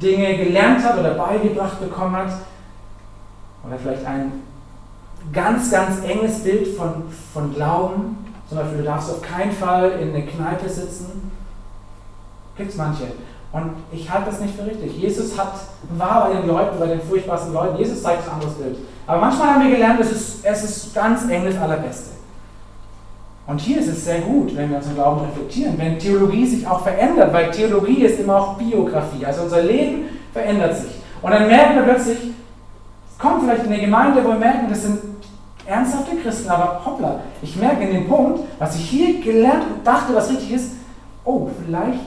Dinge 0.00 0.36
gelernt 0.36 0.84
hat 0.84 0.98
oder 0.98 1.14
beigebracht 1.14 1.80
bekommen 1.80 2.16
hat, 2.16 2.32
oder 3.66 3.76
vielleicht 3.78 4.04
ein 4.06 4.32
ganz, 5.32 5.70
ganz 5.70 6.02
enges 6.04 6.42
Bild 6.42 6.76
von, 6.76 7.04
von 7.32 7.54
Glauben, 7.54 8.27
zum 8.48 8.58
Beispiel, 8.58 8.78
du 8.78 8.84
darfst 8.84 9.10
auf 9.10 9.20
keinen 9.20 9.52
Fall 9.52 9.92
in 10.00 10.14
eine 10.14 10.24
Kneipe 10.24 10.68
sitzen. 10.68 11.30
Gibt 12.56 12.70
es 12.70 12.76
manche. 12.76 13.04
Und 13.52 13.72
ich 13.92 14.10
halte 14.10 14.30
das 14.30 14.40
nicht 14.40 14.54
für 14.54 14.66
richtig. 14.66 14.96
Jesus 14.96 15.38
hat, 15.38 15.52
war 15.96 16.28
bei 16.28 16.36
den 16.36 16.46
Leuten, 16.46 16.78
bei 16.78 16.86
den 16.86 17.00
furchtbarsten 17.00 17.52
Leuten. 17.52 17.78
Jesus 17.78 18.02
zeigt 18.02 18.26
ein 18.26 18.34
anderes 18.34 18.54
Bild. 18.54 18.76
Aber 19.06 19.20
manchmal 19.20 19.54
haben 19.54 19.64
wir 19.64 19.70
gelernt, 19.70 20.00
es 20.00 20.12
ist, 20.12 20.44
es 20.44 20.64
ist 20.64 20.94
ganz 20.94 21.28
eng 21.30 21.44
das 21.44 21.56
Allerbeste. 21.56 22.10
Und 23.46 23.58
hier 23.58 23.80
ist 23.80 23.88
es 23.88 24.04
sehr 24.04 24.20
gut, 24.20 24.54
wenn 24.54 24.68
wir 24.68 24.76
unseren 24.76 24.96
Glauben 24.96 25.24
reflektieren, 25.24 25.78
wenn 25.78 25.98
Theologie 25.98 26.46
sich 26.46 26.66
auch 26.66 26.82
verändert, 26.82 27.32
weil 27.32 27.50
Theologie 27.50 28.04
ist 28.04 28.20
immer 28.20 28.36
auch 28.36 28.58
Biografie. 28.58 29.24
Also 29.24 29.42
unser 29.42 29.62
Leben 29.62 30.04
verändert 30.34 30.76
sich. 30.76 30.90
Und 31.22 31.30
dann 31.30 31.46
merken 31.46 31.76
wir 31.76 31.82
plötzlich, 31.84 32.18
es 33.10 33.18
kommt 33.18 33.44
vielleicht 33.44 33.64
in 33.64 33.72
eine 33.72 33.80
Gemeinde, 33.80 34.22
wo 34.22 34.28
wir 34.28 34.38
merken, 34.38 34.66
das 34.68 34.82
sind 34.82 34.98
ernsthafte 35.68 36.16
Christen, 36.16 36.48
aber 36.48 36.80
hoppla, 36.84 37.20
ich 37.42 37.56
merke 37.56 37.84
in 37.84 37.92
dem 37.92 38.08
Punkt, 38.08 38.40
was 38.58 38.74
ich 38.76 38.88
hier 38.88 39.20
gelernt 39.20 39.64
und 39.74 39.86
dachte, 39.86 40.14
was 40.14 40.30
richtig 40.30 40.52
ist, 40.52 40.72
oh, 41.24 41.48
vielleicht 41.64 42.00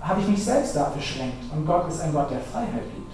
habe 0.00 0.20
ich 0.20 0.28
mich 0.28 0.44
selbst 0.44 0.76
da 0.76 0.92
beschränkt 0.94 1.44
und 1.54 1.66
Gott 1.66 1.88
ist 1.88 2.02
ein 2.02 2.12
Gott, 2.12 2.30
der 2.30 2.40
Freiheit 2.40 2.84
gibt. 2.94 3.12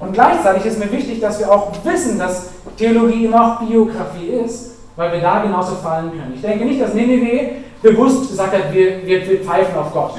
Und 0.00 0.12
gleichzeitig 0.12 0.64
ist 0.66 0.78
mir 0.78 0.90
wichtig, 0.90 1.20
dass 1.20 1.38
wir 1.38 1.50
auch 1.50 1.72
wissen, 1.84 2.18
dass 2.18 2.50
Theologie 2.76 3.32
auch 3.32 3.60
Biografie 3.60 4.28
ist, 4.44 4.72
weil 4.96 5.12
wir 5.12 5.20
da 5.20 5.42
genauso 5.42 5.76
fallen 5.76 6.10
können. 6.10 6.32
Ich 6.34 6.40
denke 6.40 6.64
nicht, 6.64 6.80
dass 6.80 6.94
Nineveh 6.94 7.56
bewusst 7.82 8.30
gesagt 8.30 8.54
hat, 8.54 8.72
wir, 8.72 9.06
wir, 9.06 9.26
wir 9.28 9.40
pfeifen 9.40 9.76
auf 9.76 9.92
Gott, 9.92 10.14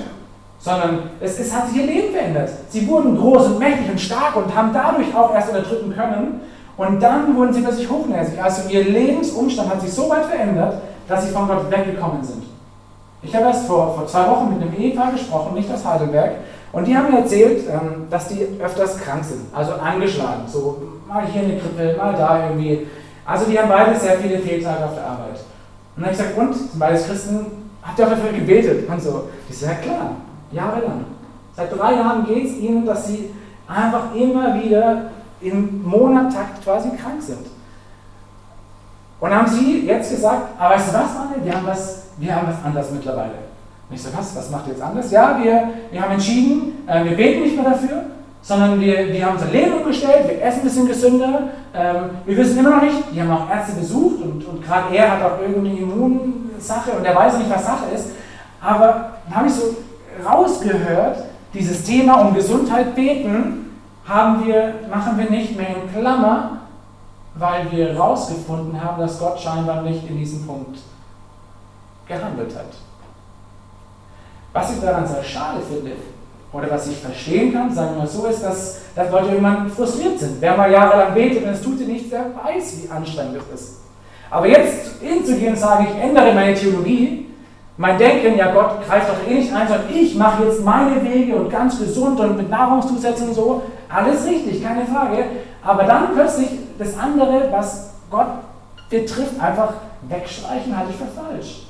sondern 0.60 1.10
es, 1.20 1.40
es 1.40 1.54
hat 1.54 1.68
sich 1.68 1.78
ihr 1.78 1.88
Leben 1.88 2.14
verändert. 2.14 2.50
Sie 2.70 2.88
wurden 2.88 3.18
groß 3.18 3.48
und 3.48 3.60
mächtig 3.60 3.90
und 3.90 4.00
stark 4.00 4.36
und 4.36 4.56
haben 4.56 4.72
dadurch 4.72 5.14
auch 5.16 5.34
erst 5.34 5.50
unterdrücken 5.50 5.94
können. 5.94 6.42
Und 6.78 7.02
dann 7.02 7.36
wurden 7.36 7.54
sie 7.54 7.62
plötzlich 7.62 7.90
hochnäsig. 7.90 8.42
Also 8.42 8.70
ihr 8.70 8.84
Lebensumstand 8.84 9.70
hat 9.70 9.82
sich 9.82 9.94
so 9.94 10.10
weit 10.10 10.26
verändert, 10.26 10.82
dass 11.08 11.26
sie 11.26 11.32
von 11.32 11.48
Gott 11.48 11.72
weggekommen 11.72 12.24
sind. 12.24 12.44
Ich 13.22 13.34
habe 13.36 13.46
erst 13.46 13.66
vor, 13.66 13.96
vor 13.96 14.08
zwei 14.08 14.30
Wochen 14.30 14.54
mit 14.54 14.62
einem 14.62 14.76
Ehepaar 14.76 15.12
gesprochen, 15.12 15.56
nicht 15.56 15.72
aus 15.72 15.86
Heidelberg, 15.86 16.34
und 16.76 16.86
die 16.86 16.96
haben 16.96 17.10
mir 17.10 17.20
erzählt, 17.20 17.64
ähm, 17.70 18.08
dass 18.10 18.28
die 18.28 18.46
öfters 18.62 18.98
krank 18.98 19.24
sind, 19.24 19.46
also 19.54 19.76
angeschlagen. 19.76 20.44
So 20.46 20.82
mal 21.08 21.26
hier 21.26 21.44
eine 21.44 21.56
Grippe, 21.56 21.96
mal 21.98 22.14
da 22.14 22.48
irgendwie. 22.48 22.86
Also 23.26 23.50
die 23.50 23.58
haben 23.58 23.70
beide 23.70 23.98
sehr 23.98 24.18
viele 24.18 24.40
Fehltage 24.40 24.84
auf 24.84 24.94
der 24.94 25.06
Arbeit. 25.06 25.40
Und 25.96 26.04
dann 26.04 26.06
habe 26.06 26.14
ich 26.14 26.18
gesagt, 26.18 26.38
und, 26.38 26.54
sind 26.54 26.78
beides 26.78 27.08
Christen, 27.08 27.46
habt 27.82 27.98
ihr 27.98 28.06
auch 28.06 28.10
dafür 28.10 28.34
gebetet? 28.34 28.90
Und 28.90 29.02
so, 29.02 29.30
die 29.48 29.54
sagen, 29.54 29.78
ja 29.86 29.94
klar, 29.94 30.12
jahrelang. 30.52 31.06
Seit 31.56 31.72
drei 31.72 31.94
Jahren 31.94 32.26
geht 32.26 32.46
es 32.46 32.58
ihnen, 32.58 32.86
dass 32.86 33.08
sie 33.08 33.34
einfach 33.68 34.14
immer 34.14 34.62
wieder 34.62 35.04
im 35.42 35.84
Monattakt 35.84 36.64
quasi 36.64 36.90
krank 36.90 37.22
sind. 37.22 37.48
Und 39.20 39.34
haben 39.34 39.48
sie 39.48 39.86
jetzt 39.86 40.12
gesagt, 40.12 40.60
aber 40.60 40.76
weißt 40.76 40.90
du 40.90 40.94
was, 40.94 41.14
Mann, 41.14 41.30
wir 41.44 41.54
haben 41.54 41.66
was, 41.66 42.04
wir 42.18 42.36
haben 42.36 42.48
was 42.48 42.64
anderes 42.64 42.92
mittlerweile. 42.92 43.34
Und 43.90 43.96
ich 43.96 44.02
so, 44.02 44.10
was, 44.16 44.36
was 44.36 44.50
macht 44.50 44.68
ihr 44.68 44.74
jetzt 44.74 44.82
anders? 44.82 45.12
Ja, 45.12 45.40
wir, 45.42 45.70
wir 45.92 46.02
haben 46.02 46.12
entschieden, 46.12 46.86
äh, 46.88 47.04
wir 47.04 47.16
beten 47.16 47.42
nicht 47.44 47.56
mehr 47.56 47.72
dafür, 47.72 48.04
sondern 48.42 48.80
wir, 48.80 49.12
wir 49.12 49.26
haben 49.26 49.36
unser 49.36 49.52
Leben 49.52 49.74
umgestellt, 49.74 50.28
wir 50.28 50.44
essen 50.44 50.60
ein 50.60 50.64
bisschen 50.66 50.88
gesünder. 50.88 51.44
Ähm, 51.74 51.96
wir 52.26 52.38
wissen 52.38 52.60
immer 52.60 52.72
noch 52.72 52.82
nicht, 52.82 52.98
die 53.14 53.22
haben 53.22 53.32
auch 53.32 53.50
Ärzte 53.50 53.80
besucht 53.80 54.22
und, 54.22 54.46
und 54.46 54.64
gerade 54.64 54.96
er 54.96 55.12
hat 55.12 55.24
auch 55.24 55.42
irgendeine 55.42 55.80
Immunsache 55.80 56.92
und 56.92 57.06
er 57.06 57.16
weiß 57.16 57.38
nicht, 57.38 57.50
was 57.50 57.66
Sache 57.66 57.86
ist. 57.94 58.10
Aber 58.62 59.14
dann 59.26 59.36
habe 59.36 59.48
ich 59.48 59.54
so 59.54 59.76
rausgehört, 60.28 61.24
dieses 61.54 61.84
Thema 61.84 62.22
um 62.22 62.36
Gesundheit 62.36 62.96
beten, 62.96 63.65
haben 64.08 64.46
wir, 64.46 64.76
machen 64.90 65.18
wir 65.18 65.30
nicht 65.30 65.58
mehr 65.58 65.70
in 65.70 65.92
Klammer, 65.92 66.58
weil 67.36 67.72
wir 67.72 67.94
herausgefunden 67.94 68.82
haben, 68.82 69.02
dass 69.02 69.20
Gott 69.20 69.40
scheinbar 69.40 69.82
nicht 69.82 70.08
in 70.08 70.18
diesem 70.18 70.46
Punkt 70.46 70.80
gehandelt 72.08 72.56
hat. 72.56 72.68
Was 74.54 74.74
ich 74.74 74.82
daran 74.82 75.06
sehr 75.06 75.24
schade 75.24 75.60
finde, 75.62 75.92
oder 76.56 76.72
was 76.72 76.88
ich 76.88 76.98
verstehen 76.98 77.54
kann, 77.54 77.74
sagen 77.74 77.96
wir 77.96 78.04
mal 78.04 78.08
so, 78.08 78.26
ist, 78.28 78.42
dass, 78.42 78.80
dass 78.96 79.12
Leute 79.12 79.28
irgendwann 79.28 79.70
frustriert 79.70 80.18
sind. 80.18 80.38
Wer 80.40 80.56
mal 80.56 80.72
jahrelang 80.72 81.14
betet 81.14 81.44
und 81.44 81.50
es 81.50 81.62
tut 81.62 81.78
sie 81.78 81.86
nichts, 81.86 82.10
der 82.10 82.26
weiß, 82.34 82.78
wie 82.84 82.90
anstrengend 82.90 83.42
es 83.54 83.62
ist. 83.62 83.82
Aber 84.30 84.48
jetzt 84.48 85.02
hinzugehen 85.02 85.54
und 85.54 85.60
sagen, 85.60 85.88
ich 85.90 86.02
ändere 86.02 86.34
meine 86.34 86.54
Theologie, 86.54 87.28
mein 87.78 87.98
Denken, 87.98 88.38
ja 88.38 88.54
Gott 88.54 88.88
greift 88.88 89.10
doch 89.10 89.30
eh 89.30 89.34
nicht 89.34 89.54
ein, 89.54 89.68
sondern 89.68 89.94
ich 89.94 90.16
mache 90.16 90.46
jetzt 90.46 90.64
meine 90.64 91.04
Wege 91.04 91.36
und 91.36 91.50
ganz 91.50 91.78
gesund 91.78 92.20
und 92.20 92.38
mit 92.38 92.50
Nahrungszusätzen 92.50 93.30
und 93.30 93.34
so, 93.34 93.64
alles 93.90 94.26
richtig, 94.26 94.64
keine 94.64 94.86
Frage. 94.86 95.26
Aber 95.64 95.84
dann 95.84 96.14
plötzlich 96.14 96.50
das 96.78 96.98
andere, 96.98 97.50
was 97.52 97.92
Gott 98.10 98.28
betrifft, 98.90 99.40
einfach 99.40 99.74
wegstreichen, 100.08 100.78
halte 100.78 100.92
ich 100.92 100.98
für 100.98 101.06
falsch. 101.06 101.68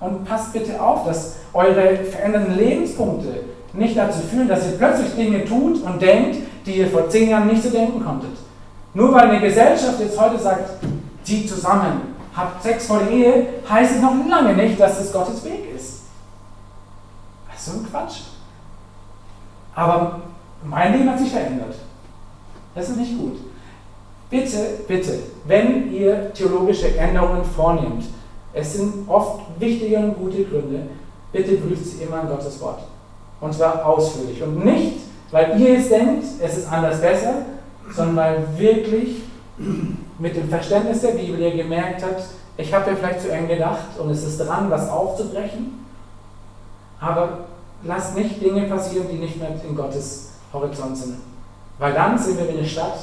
Und 0.00 0.24
passt 0.24 0.52
bitte 0.52 0.80
auf, 0.80 1.06
dass 1.06 1.36
eure 1.52 1.96
veränderten 1.96 2.56
Lebenspunkte 2.56 3.44
nicht 3.72 3.96
dazu 3.96 4.20
führen, 4.20 4.48
dass 4.48 4.66
ihr 4.66 4.78
plötzlich 4.78 5.14
Dinge 5.14 5.44
tut 5.44 5.82
und 5.82 6.00
denkt, 6.00 6.38
die 6.66 6.78
ihr 6.78 6.88
vor 6.88 7.08
zehn 7.08 7.30
Jahren 7.30 7.46
nicht 7.46 7.62
so 7.62 7.70
denken 7.70 8.04
konntet. 8.04 8.36
Nur 8.92 9.12
weil 9.12 9.28
eine 9.28 9.40
Gesellschaft 9.40 9.98
jetzt 10.00 10.20
heute 10.20 10.38
sagt, 10.38 10.70
zieht 11.24 11.48
zusammen, 11.48 12.14
habt 12.36 12.62
Sex 12.62 12.86
vor 12.86 13.00
der 13.00 13.10
Ehe, 13.10 13.46
heißt 13.68 13.96
es 13.96 14.02
noch 14.02 14.14
lange 14.28 14.54
nicht, 14.54 14.78
dass 14.78 15.00
es 15.00 15.12
Gottes 15.12 15.44
Weg 15.44 15.74
ist. 15.74 16.02
Das 17.50 17.60
ist 17.60 17.66
so 17.66 17.80
ein 17.80 17.90
Quatsch. 17.90 18.20
Aber 19.74 20.20
mein 20.64 20.92
Leben 20.92 21.10
hat 21.10 21.18
sich 21.18 21.30
verändert. 21.30 21.74
Das 22.74 22.88
ist 22.88 22.96
nicht 22.96 23.18
gut. 23.18 23.36
Bitte, 24.30 24.58
bitte, 24.88 25.18
wenn 25.46 25.92
ihr 25.92 26.32
theologische 26.32 26.96
Änderungen 26.96 27.44
vornehmt, 27.44 28.04
es 28.52 28.72
sind 28.74 29.08
oft 29.08 29.42
wichtige 29.58 29.98
und 29.98 30.16
gute 30.16 30.44
Gründe, 30.44 30.82
bitte 31.32 31.56
prüft 31.56 31.84
sie 31.84 32.02
immer 32.02 32.22
in 32.22 32.28
Gottes 32.28 32.60
Wort. 32.60 32.80
Und 33.40 33.52
zwar 33.52 33.84
ausführlich. 33.84 34.42
Und 34.42 34.64
nicht, 34.64 35.00
weil 35.30 35.60
ihr 35.60 35.78
es 35.78 35.88
denkt, 35.88 36.24
es 36.40 36.58
ist 36.58 36.72
anders 36.72 37.00
besser, 37.00 37.34
sondern 37.94 38.16
weil 38.16 38.58
wirklich 38.58 39.22
mit 40.18 40.36
dem 40.36 40.48
Verständnis 40.48 41.00
der 41.00 41.12
Bibel 41.12 41.38
ihr 41.38 41.56
gemerkt 41.56 42.02
habt, 42.02 42.22
ich 42.56 42.72
habe 42.72 42.90
ja 42.90 42.96
vielleicht 42.96 43.20
zu 43.20 43.30
eng 43.30 43.48
gedacht 43.48 43.98
und 43.98 44.10
es 44.10 44.24
ist 44.24 44.38
dran, 44.38 44.70
was 44.70 44.88
aufzubrechen. 44.88 45.84
Aber 47.00 47.40
lasst 47.82 48.16
nicht 48.16 48.40
Dinge 48.40 48.62
passieren, 48.68 49.06
die 49.10 49.18
nicht 49.18 49.38
mehr 49.38 49.50
in 49.68 49.74
Gottes 49.74 50.33
Horizont 50.54 50.96
sind. 50.96 51.16
Weil 51.78 51.92
dann 51.92 52.18
sind 52.18 52.38
wir 52.38 52.48
wie 52.48 52.58
eine 52.58 52.66
Stadt, 52.66 52.98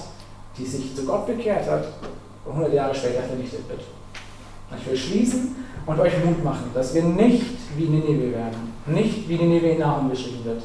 die 0.58 0.66
sich 0.66 0.96
zu 0.96 1.06
Gott 1.06 1.28
bekehrt 1.28 1.70
hat 1.70 1.86
und 2.46 2.54
100 2.54 2.74
Jahre 2.74 2.96
später 2.96 3.24
vernichtet 3.24 3.68
wird. 3.70 3.82
Ich 4.80 4.88
will 4.88 4.98
schließen 4.98 5.56
und 5.86 6.00
euch 6.00 6.14
Mut 6.24 6.44
machen, 6.44 6.72
dass 6.74 6.94
wir 6.94 7.04
nicht 7.04 7.58
wie 7.76 7.86
Nineveh 7.86 8.32
werden, 8.32 8.74
nicht 8.86 9.28
wie 9.28 9.36
Nineveh 9.36 9.74
in 9.74 9.80
Nahum 9.80 10.10
beschrieben 10.10 10.46
wird, 10.46 10.64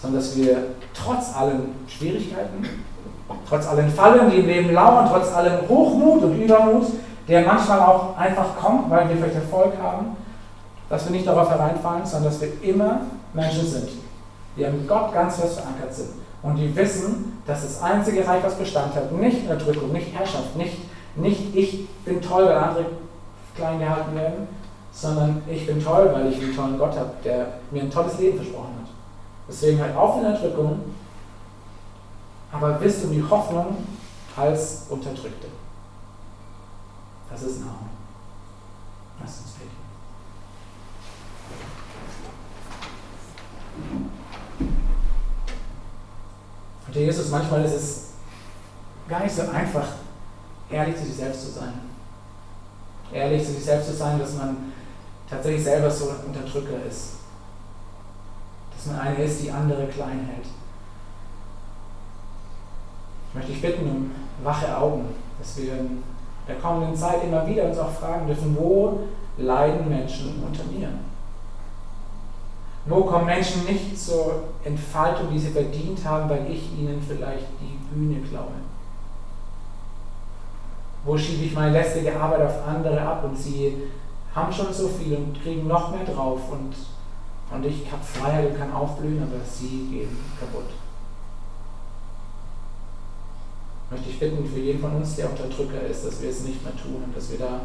sondern 0.00 0.20
dass 0.20 0.36
wir 0.36 0.56
trotz 0.92 1.34
allen 1.34 1.74
Schwierigkeiten, 1.86 2.64
trotz 3.48 3.66
allen 3.66 3.90
Fallen, 3.90 4.30
die 4.30 4.38
im 4.38 4.46
Leben 4.46 4.72
lauern, 4.72 5.08
trotz 5.10 5.32
allem 5.32 5.68
Hochmut 5.68 6.24
und 6.24 6.40
Übermut, 6.40 6.86
der 7.28 7.44
manchmal 7.44 7.80
auch 7.80 8.16
einfach 8.16 8.56
kommt, 8.56 8.90
weil 8.90 9.08
wir 9.08 9.16
vielleicht 9.16 9.36
Erfolg 9.36 9.72
haben, 9.80 10.16
dass 10.88 11.04
wir 11.04 11.12
nicht 11.12 11.26
darauf 11.26 11.50
hereinfallen, 11.50 12.06
sondern 12.06 12.32
dass 12.32 12.40
wir 12.40 12.62
immer 12.62 13.00
Menschen 13.32 13.66
sind, 13.66 13.88
die 14.56 14.64
an 14.64 14.86
Gott 14.86 15.12
ganz 15.12 15.36
fest 15.36 15.60
verankert 15.60 15.94
sind 15.94 16.10
und 16.42 16.56
die 16.56 16.74
wissen, 16.74 17.42
dass 17.46 17.62
das 17.62 17.82
einzige 17.82 18.26
Reich, 18.26 18.42
was 18.42 18.54
Bestand 18.54 18.94
hat, 18.94 19.12
nicht 19.12 19.48
Erdrückung, 19.48 19.92
nicht 19.92 20.14
Herrschaft, 20.16 20.56
nicht, 20.56 20.78
nicht 21.16 21.54
ich 21.54 21.88
bin 22.04 22.20
toll, 22.20 22.46
weil 22.46 22.56
andere 22.56 22.86
klein 23.54 23.78
gehalten 23.78 24.14
werden, 24.14 24.48
sondern 24.92 25.42
ich 25.48 25.66
bin 25.66 25.82
toll, 25.82 26.10
weil 26.12 26.32
ich 26.32 26.38
einen 26.38 26.54
tollen 26.54 26.78
Gott 26.78 26.96
habe, 26.96 27.10
der 27.24 27.46
mir 27.70 27.82
ein 27.82 27.90
tolles 27.90 28.18
Leben 28.18 28.36
versprochen 28.36 28.74
hat. 28.80 28.90
Deswegen 29.48 29.80
halt 29.80 29.96
auch 29.96 30.18
in 30.18 30.24
Erdrückung, 30.24 30.80
aber 32.52 32.80
wisst 32.80 33.04
um 33.04 33.12
die 33.12 33.22
Hoffnung 33.22 33.76
als 34.36 34.86
Unterdrückte. 34.88 35.48
Das 37.30 37.42
ist 37.42 37.60
Namen. 37.60 37.90
Lass 39.20 39.40
uns 39.40 39.50
beten. 39.52 39.70
Und 46.86 46.96
Jesus, 46.96 47.30
manchmal 47.30 47.64
ist 47.64 47.74
es 47.74 48.04
gar 49.08 49.22
nicht 49.22 49.34
so 49.34 49.42
einfach, 49.42 49.86
ehrlich 50.70 50.96
zu 50.96 51.04
sich 51.04 51.16
selbst 51.16 51.42
zu 51.42 51.50
sein. 51.60 51.72
Ehrlich 53.12 53.44
zu 53.44 53.52
sich 53.52 53.64
selbst 53.64 53.88
zu 53.88 53.94
sein, 53.94 54.18
dass 54.18 54.34
man 54.34 54.72
tatsächlich 55.28 55.64
selber 55.64 55.90
so 55.90 56.10
ein 56.10 56.26
Unterdrücker 56.26 56.84
ist. 56.88 57.14
Dass 58.76 58.86
man 58.86 59.00
eine 59.00 59.24
ist, 59.24 59.42
die 59.42 59.50
andere 59.50 59.86
klein 59.86 60.28
hält. 60.32 60.46
Ich 63.28 63.34
möchte 63.34 63.52
dich 63.52 63.62
bitten 63.62 63.88
um 63.88 64.10
wache 64.44 64.76
Augen, 64.76 65.06
dass 65.38 65.56
wir 65.56 65.74
in 65.74 66.02
der 66.46 66.56
kommenden 66.56 66.96
Zeit 66.96 67.24
immer 67.24 67.46
wieder 67.46 67.64
uns 67.64 67.78
auch 67.78 67.92
fragen 67.92 68.26
dürfen, 68.26 68.56
wo 68.56 69.00
leiden 69.36 69.88
Menschen 69.88 70.42
unter 70.44 70.64
mir? 70.64 70.88
Wo 72.88 73.02
kommen 73.02 73.26
Menschen 73.26 73.64
nicht 73.64 73.98
zur 73.98 74.44
Entfaltung, 74.64 75.28
die 75.32 75.38
sie 75.38 75.50
verdient 75.50 76.04
haben, 76.04 76.30
weil 76.30 76.48
ich 76.48 76.72
ihnen 76.78 77.02
vielleicht 77.06 77.46
die 77.60 77.78
Bühne 77.92 78.20
klaue? 78.20 78.52
Wo 81.04 81.18
schiebe 81.18 81.44
ich 81.44 81.54
meine 81.54 81.72
lästige 81.72 82.18
Arbeit 82.18 82.42
auf 82.42 82.66
andere 82.66 83.00
ab 83.00 83.24
und 83.24 83.36
sie 83.36 83.76
haben 84.34 84.52
schon 84.52 84.72
so 84.72 84.88
viel 84.88 85.16
und 85.16 85.42
kriegen 85.42 85.66
noch 85.66 85.90
mehr 85.90 86.04
drauf 86.04 86.40
und, 86.50 86.74
und 87.52 87.66
ich 87.66 87.90
habe 87.90 88.02
Freiheit 88.04 88.50
und 88.50 88.58
kann 88.58 88.72
aufblühen, 88.72 89.22
aber 89.22 89.44
sie 89.44 89.88
gehen 89.90 90.16
kaputt. 90.38 90.70
Möchte 93.90 94.10
ich 94.10 94.18
bitten 94.18 94.46
für 94.46 94.58
jeden 94.58 94.80
von 94.80 94.96
uns, 94.96 95.16
der 95.16 95.30
Unterdrücker 95.30 95.80
ist, 95.82 96.04
dass 96.04 96.20
wir 96.20 96.30
es 96.30 96.42
nicht 96.42 96.62
mehr 96.62 96.76
tun 96.76 97.02
und 97.04 97.16
dass 97.16 97.30
wir 97.30 97.38
da 97.38 97.60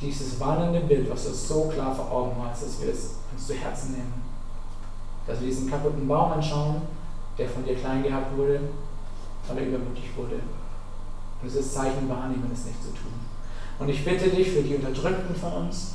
dieses 0.00 0.40
warnende 0.40 0.80
Bild, 0.80 1.10
was 1.10 1.24
du 1.24 1.32
so 1.32 1.68
klar 1.68 1.94
vor 1.94 2.10
Augen 2.10 2.36
hast, 2.48 2.62
dass 2.62 2.80
wir 2.80 2.90
es 2.90 3.16
uns 3.32 3.46
zu 3.46 3.54
Herzen 3.54 3.92
nehmen. 3.92 4.14
Dass 5.26 5.40
wir 5.40 5.48
diesen 5.48 5.70
kaputten 5.70 6.08
Baum 6.08 6.32
anschauen, 6.32 6.82
der 7.36 7.48
von 7.48 7.64
dir 7.64 7.74
klein 7.74 8.02
gehabt 8.02 8.36
wurde, 8.36 8.60
weil 9.46 9.58
er 9.58 9.68
übermütig 9.68 10.10
wurde 10.16 10.36
und 11.42 11.48
dieses 11.48 11.72
Zeichen 11.72 12.08
wahrnehmen, 12.08 12.50
es 12.52 12.66
nicht 12.66 12.82
zu 12.82 12.90
tun. 12.90 13.12
Und 13.78 13.88
ich 13.88 14.04
bitte 14.04 14.28
dich 14.28 14.50
für 14.50 14.62
die 14.62 14.74
Unterdrückten 14.74 15.34
von 15.34 15.52
uns, 15.52 15.94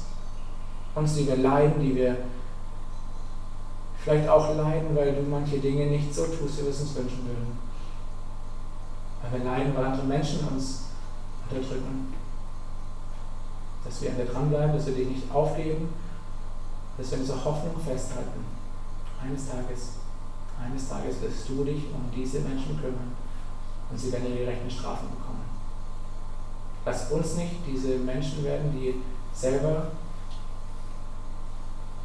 uns, 0.96 1.16
die 1.16 1.28
wir 1.28 1.38
leiden, 1.38 1.82
die 1.82 1.96
wir 1.96 2.18
vielleicht 4.04 4.28
auch 4.28 4.56
leiden, 4.56 4.96
weil 4.96 5.16
du 5.16 5.22
manche 5.24 5.60
Dinge 5.60 5.88
nicht 5.88 6.14
so 6.14 6.26
tust, 6.26 6.60
wie 6.60 6.64
wir 6.64 6.72
es 6.72 6.82
uns 6.82 6.96
wünschen 6.96 7.26
würden. 7.26 7.60
Weil 9.22 9.40
wir 9.40 9.46
leiden, 9.46 9.76
weil 9.76 9.86
andere 9.86 10.06
Menschen 10.06 10.48
uns 10.48 10.86
unterdrücken. 11.50 12.14
Dass 13.86 14.02
wir 14.02 14.12
an 14.12 14.18
dir 14.18 14.26
dranbleiben, 14.26 14.76
dass 14.76 14.88
wir 14.88 14.96
dich 14.96 15.08
nicht 15.08 15.32
aufgeben, 15.32 15.90
dass 16.98 17.12
wir 17.12 17.20
dieser 17.20 17.44
Hoffnung 17.44 17.76
festhalten. 17.80 18.46
Eines 19.22 19.48
Tages, 19.50 19.90
eines 20.62 20.90
Tages 20.90 21.22
wirst 21.22 21.50
du 21.50 21.64
dich 21.64 21.86
um 21.94 22.10
diese 22.16 22.40
Menschen 22.40 22.80
kümmern 22.80 23.16
und 23.90 24.00
sie 24.00 24.12
werden 24.12 24.28
ihre 24.28 24.46
gerechten 24.46 24.70
Strafen 24.70 25.10
bekommen. 25.10 25.46
Lass 26.86 27.12
uns 27.12 27.36
nicht 27.36 27.56
diese 27.66 27.98
Menschen 27.98 28.44
werden, 28.44 28.72
die 28.72 29.02
selber 29.34 29.88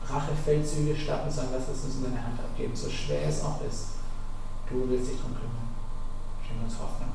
Rachefeldzüge 0.09 0.97
starten, 0.97 1.31
sondern 1.31 1.55
lass 1.55 1.69
es 1.69 1.85
uns 1.85 1.97
in 1.97 2.05
deine 2.05 2.25
Hand 2.25 2.39
abgeben, 2.41 2.75
so 2.75 2.89
schwer 2.89 3.29
es 3.29 3.45
auch 3.45 3.61
ist. 3.63 4.01
Du 4.69 4.89
willst 4.89 5.11
dich 5.11 5.19
darum 5.19 5.35
kümmern. 5.35 5.69
Schenk 6.43 6.63
uns 6.63 6.75
Hoffnung. 6.75 7.11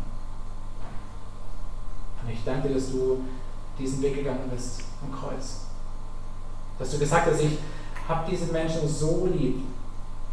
Und 2.23 2.31
ich 2.31 2.43
danke 2.43 2.69
dass 2.69 2.91
du 2.91 3.19
diesen 3.77 4.01
Weg 4.01 4.15
gegangen 4.15 4.49
bist 4.53 4.81
am 5.01 5.11
Kreuz. 5.11 5.61
Dass 6.79 6.91
du 6.91 6.99
gesagt 6.99 7.27
hast, 7.27 7.41
ich 7.41 7.57
habe 8.07 8.29
diese 8.29 8.51
Menschen 8.51 8.87
so 8.87 9.27
lieb, 9.33 9.61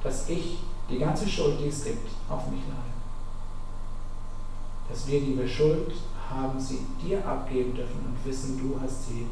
dass 0.02 0.28
ich 0.28 0.59
die 0.90 0.98
ganze 0.98 1.28
Schuld, 1.28 1.61
die 1.61 1.68
es 1.68 1.85
gibt, 1.85 2.09
auf 2.28 2.46
mich 2.50 2.61
lade. 2.68 2.92
Dass 4.88 5.07
wir, 5.07 5.20
die 5.20 5.38
wir 5.38 5.48
Schuld 5.48 5.92
haben, 6.28 6.61
sie 6.61 6.81
dir 7.02 7.26
abgeben 7.26 7.74
dürfen 7.74 8.00
und 8.05 8.24
wissen, 8.24 8.59
du 8.59 8.78
hast 8.81 9.07
sie 9.07 9.26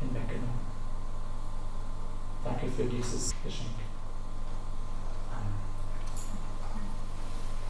hinweggenommen. 0.00 0.66
Danke 2.44 2.66
für 2.68 2.84
dieses 2.84 3.34
Geschenk. 3.44 3.85